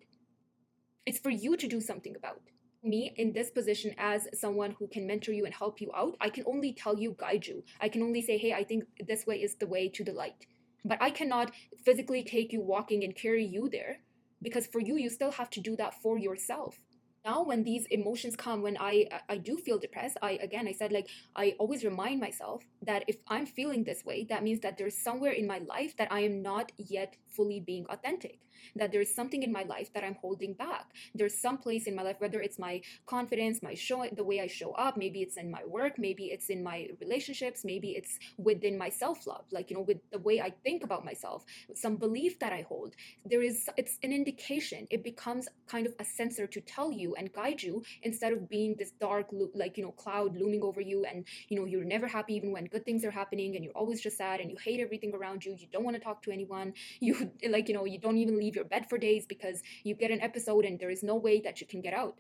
It's 1.05 1.19
for 1.19 1.31
you 1.31 1.57
to 1.57 1.69
do 1.69 1.81
something 1.81 2.17
about 2.17 2.41
me 2.83 3.13
in 3.17 3.33
this 3.33 3.51
position 3.51 3.95
as 3.99 4.29
someone 4.35 4.73
who 4.79 4.87
can 4.89 5.07
mentor 5.07 5.33
you 5.33 5.45
and 5.45 5.55
help 5.55 5.81
you 5.81 5.91
out, 5.95 6.17
I 6.21 6.31
can 6.31 6.45
only 6.47 6.73
tell 6.73 6.99
you, 6.99 7.17
guide 7.19 7.47
you. 7.47 7.65
I 7.81 7.89
can 7.89 8.03
only 8.03 8.23
say, 8.23 8.39
hey, 8.39 8.53
I 8.53 8.65
think 8.65 8.85
this 9.07 9.27
way 9.27 9.43
is 9.43 9.57
the 9.57 9.67
way 9.67 9.89
to 9.89 10.05
the 10.05 10.13
light. 10.13 10.47
But 10.85 10.99
I 11.01 11.11
cannot 11.11 11.53
physically 11.85 12.23
take 12.23 12.53
you 12.53 12.61
walking 12.61 13.03
and 13.03 13.15
carry 13.15 13.45
you 13.45 13.69
there 13.69 13.99
because 14.43 14.67
for 14.67 14.81
you, 14.81 14.97
you 14.97 15.11
still 15.11 15.33
have 15.33 15.51
to 15.51 15.61
do 15.61 15.77
that 15.77 16.01
for 16.01 16.19
yourself 16.19 16.79
now 17.27 17.43
when 17.43 17.65
these 17.65 17.87
emotions 17.87 18.37
come 18.37 18.63
when 18.63 18.77
i 18.79 19.05
i 19.29 19.37
do 19.37 19.57
feel 19.57 19.79
depressed 19.79 20.17
i 20.23 20.33
again 20.49 20.69
i 20.69 20.73
said 20.73 20.93
like 20.93 21.09
i 21.35 21.55
always 21.59 21.85
remind 21.85 22.21
myself 22.21 22.63
that 22.81 23.05
if 23.09 23.17
i'm 23.29 23.45
feeling 23.45 23.83
this 23.85 24.05
way 24.05 24.25
that 24.29 24.45
means 24.45 24.61
that 24.61 24.79
there's 24.79 24.97
somewhere 24.97 25.33
in 25.33 25.47
my 25.47 25.59
life 25.75 25.97
that 25.97 26.13
i 26.13 26.21
am 26.21 26.41
not 26.41 26.71
yet 26.79 27.17
fully 27.37 27.61
being 27.61 27.85
authentic 27.91 28.39
that 28.75 28.93
there's 28.93 29.15
something 29.15 29.43
in 29.43 29.53
my 29.53 29.63
life 29.65 29.93
that 29.93 30.05
i'm 30.05 30.17
holding 30.21 30.53
back. 30.55 30.87
There's 31.15 31.37
some 31.37 31.59
place 31.59 31.87
in 31.87 31.95
my 31.95 32.03
life 32.03 32.17
whether 32.19 32.41
it's 32.41 32.59
my 32.59 32.81
confidence 33.07 33.63
my 33.63 33.75
show 33.75 34.07
the 34.13 34.25
way 34.25 34.41
i 34.41 34.47
show 34.47 34.73
up 34.73 34.97
maybe 34.97 35.23
it's 35.23 35.37
in 35.37 35.51
my 35.51 35.65
work 35.65 35.95
maybe 35.99 36.25
it's 36.27 36.49
in 36.51 36.63
my 36.63 36.89
relationships 37.01 37.65
maybe 37.65 37.91
it's 37.91 38.19
within 38.37 38.77
my 38.79 38.89
self-love 38.89 39.45
like 39.53 39.71
you 39.71 39.77
know 39.77 39.83
with 39.83 39.99
the 40.11 40.19
way 40.19 40.41
i 40.41 40.51
think 40.65 40.83
about 40.85 41.05
myself 41.05 41.45
some 41.75 41.97
belief 41.97 42.39
that 42.39 42.53
i 42.53 42.63
hold. 42.69 42.95
There 43.25 43.43
is 43.43 43.69
it's 43.77 43.99
an 44.03 44.13
indication. 44.13 44.87
It 44.91 45.03
becomes 45.05 45.49
kind 45.67 45.87
of 45.87 45.95
a 45.99 46.05
sensor 46.05 46.47
to 46.47 46.61
tell 46.61 46.91
you 46.93 47.15
and 47.17 47.33
guide 47.33 47.63
you 47.63 47.83
instead 48.03 48.33
of 48.33 48.49
being 48.49 48.75
this 48.79 48.93
dark 48.93 49.27
like 49.55 49.77
you 49.77 49.85
know 49.85 49.93
cloud 49.93 50.37
looming 50.37 50.63
over 50.63 50.81
you 50.81 51.05
and 51.05 51.25
you 51.49 51.59
know 51.59 51.65
you're 51.67 51.85
never 51.85 52.07
happy 52.07 52.35
even 52.35 52.53
when 52.53 52.65
good 52.67 52.85
things 52.85 53.05
are 53.05 53.11
happening 53.11 53.57
and 53.57 53.65
you're 53.65 53.75
always 53.77 54.01
just 54.01 54.17
sad 54.19 54.41
and 54.41 54.51
you 54.51 54.57
hate 54.63 54.81
everything 54.81 55.15
around 55.15 55.45
you. 55.45 55.55
You 55.59 55.67
don't 55.73 55.85
want 55.85 55.97
to 55.97 56.03
talk 56.03 56.23
to 56.23 56.31
anyone. 56.33 56.73
You 57.07 57.31
like 57.49 57.69
you 57.69 57.75
know 57.75 57.85
you 57.85 57.99
don't 57.99 58.17
even 58.19 58.37
leave 58.39 58.46
your 58.55 58.65
bed 58.65 58.89
for 58.89 58.99
days 58.99 59.27
because 59.27 59.63
you 59.85 59.95
get 59.95 60.11
an 60.11 60.21
episode 60.21 60.65
and 60.65 60.79
there 60.79 60.91
is 60.91 61.03
no 61.03 61.17
way 61.17 61.41
that 61.41 61.61
you 61.61 61.67
can 61.67 61.81
get 61.81 61.95
out. 61.95 62.19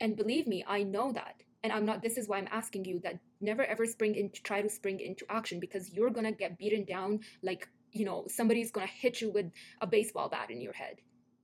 And 0.00 0.16
believe 0.16 0.46
me 0.46 0.64
i 0.66 0.82
know 0.82 1.12
that. 1.12 1.42
And 1.62 1.72
i'm 1.72 1.86
not 1.86 2.02
this 2.02 2.16
is 2.16 2.28
why 2.28 2.38
i'm 2.38 2.48
asking 2.50 2.84
you 2.84 3.00
that 3.00 3.18
never 3.40 3.64
ever 3.64 3.86
spring 3.86 4.14
into 4.14 4.42
try 4.42 4.62
to 4.62 4.68
spring 4.68 5.00
into 5.00 5.24
action 5.28 5.58
because 5.58 5.92
you're 5.92 6.10
gonna 6.10 6.32
get 6.32 6.58
beaten 6.58 6.84
down 6.84 7.20
like 7.42 7.68
you 7.92 8.04
know 8.04 8.24
somebody's 8.28 8.70
gonna 8.70 8.86
hit 8.86 9.20
you 9.20 9.30
with 9.30 9.46
a 9.80 9.86
baseball 9.86 10.28
bat 10.28 10.50
in 10.50 10.60
your 10.60 10.72
head. 10.72 10.96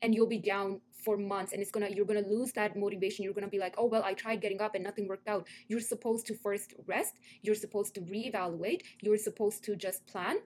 And 0.02 0.12
you'll 0.14 0.26
be 0.26 0.38
down 0.38 0.80
for 1.04 1.16
months 1.16 1.52
and 1.52 1.62
it's 1.62 1.70
gonna 1.70 1.88
you're 1.88 2.06
gonna 2.06 2.28
lose 2.28 2.52
that 2.52 2.76
motivation. 2.76 3.24
You're 3.24 3.34
gonna 3.34 3.48
be 3.48 3.58
like 3.58 3.74
oh 3.78 3.86
well 3.86 4.04
i 4.04 4.14
tried 4.14 4.40
getting 4.40 4.60
up 4.60 4.74
and 4.74 4.84
nothing 4.84 5.08
worked 5.08 5.28
out. 5.28 5.46
You're 5.68 5.80
supposed 5.80 6.26
to 6.26 6.34
first 6.34 6.74
rest. 6.86 7.14
You're 7.42 7.54
supposed 7.54 7.94
to 7.94 8.00
reevaluate. 8.02 8.82
You're 9.00 9.18
supposed 9.18 9.64
to 9.64 9.76
just 9.76 10.06
plan 10.06 10.38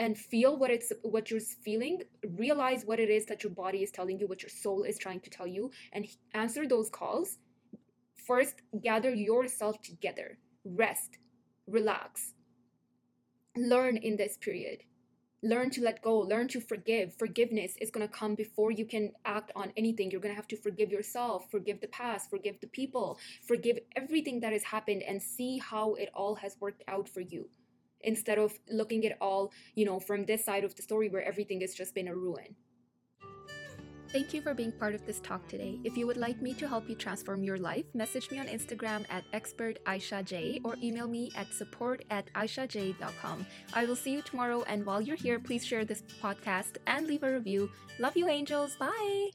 and 0.00 0.16
feel 0.16 0.56
what 0.56 0.70
it's 0.70 0.92
what 1.02 1.30
you're 1.30 1.48
feeling 1.62 2.00
realize 2.36 2.84
what 2.86 2.98
it 2.98 3.10
is 3.10 3.26
that 3.26 3.44
your 3.44 3.52
body 3.52 3.82
is 3.82 3.90
telling 3.90 4.18
you 4.18 4.26
what 4.26 4.42
your 4.42 4.48
soul 4.48 4.82
is 4.82 4.98
trying 4.98 5.20
to 5.20 5.30
tell 5.30 5.46
you 5.46 5.70
and 5.92 6.06
answer 6.32 6.66
those 6.66 6.88
calls. 6.88 7.36
First 8.26 8.62
gather 8.82 9.14
yourself 9.14 9.80
together. 9.82 10.38
Rest. 10.64 11.18
Relax. 11.66 12.32
Learn 13.56 13.98
in 13.98 14.16
this 14.16 14.38
period. 14.38 14.78
Learn 15.42 15.70
to 15.70 15.82
let 15.82 16.02
go. 16.02 16.20
Learn 16.20 16.48
to 16.48 16.60
forgive. 16.60 17.14
Forgiveness 17.18 17.72
is 17.80 17.90
going 17.90 18.06
to 18.06 18.12
come 18.12 18.34
before 18.34 18.70
you 18.70 18.86
can 18.86 19.12
act 19.24 19.52
on 19.54 19.72
anything. 19.76 20.10
You're 20.10 20.20
going 20.20 20.34
to 20.34 20.42
have 20.42 20.48
to 20.48 20.56
forgive 20.56 20.90
yourself 20.90 21.50
forgive 21.50 21.80
the 21.80 21.88
past 21.88 22.30
forgive 22.30 22.58
the 22.60 22.68
people 22.68 23.18
forgive 23.46 23.78
everything 23.96 24.40
that 24.40 24.52
has 24.52 24.62
happened 24.62 25.02
and 25.02 25.22
see 25.22 25.58
how 25.58 25.94
it 25.94 26.08
all 26.14 26.34
has 26.36 26.56
worked 26.60 26.84
out 26.88 27.08
for 27.08 27.20
you 27.20 27.48
instead 28.02 28.38
of 28.38 28.58
looking 28.70 29.04
at 29.06 29.16
all 29.20 29.52
you 29.74 29.84
know 29.84 30.00
from 30.00 30.24
this 30.24 30.44
side 30.44 30.64
of 30.64 30.74
the 30.76 30.82
story 30.82 31.08
where 31.08 31.24
everything 31.24 31.60
has 31.60 31.74
just 31.74 31.94
been 31.94 32.08
a 32.08 32.14
ruin 32.14 32.56
Thank 34.12 34.34
you 34.34 34.42
for 34.42 34.54
being 34.54 34.72
part 34.72 34.96
of 34.96 35.06
this 35.06 35.20
talk 35.20 35.46
today. 35.46 35.78
If 35.84 35.96
you 35.96 36.04
would 36.08 36.16
like 36.16 36.42
me 36.42 36.52
to 36.54 36.66
help 36.66 36.88
you 36.88 36.96
transform 36.96 37.44
your 37.44 37.58
life, 37.58 37.84
message 37.94 38.28
me 38.32 38.40
on 38.40 38.48
Instagram 38.48 39.04
at 39.08 39.22
expert 39.32 39.78
Aisha 39.84 40.24
Jay 40.24 40.60
or 40.64 40.74
email 40.82 41.06
me 41.06 41.30
at 41.36 41.52
support 41.52 42.04
at 42.10 42.26
aishajay.com. 42.34 43.46
I 43.72 43.84
will 43.84 43.94
see 43.94 44.10
you 44.10 44.22
tomorrow, 44.22 44.64
and 44.66 44.84
while 44.84 45.00
you're 45.00 45.14
here, 45.14 45.38
please 45.38 45.64
share 45.64 45.84
this 45.84 46.02
podcast 46.20 46.78
and 46.88 47.06
leave 47.06 47.22
a 47.22 47.32
review. 47.32 47.70
Love 48.00 48.16
you, 48.16 48.28
angels. 48.28 48.74
Bye. 48.74 49.30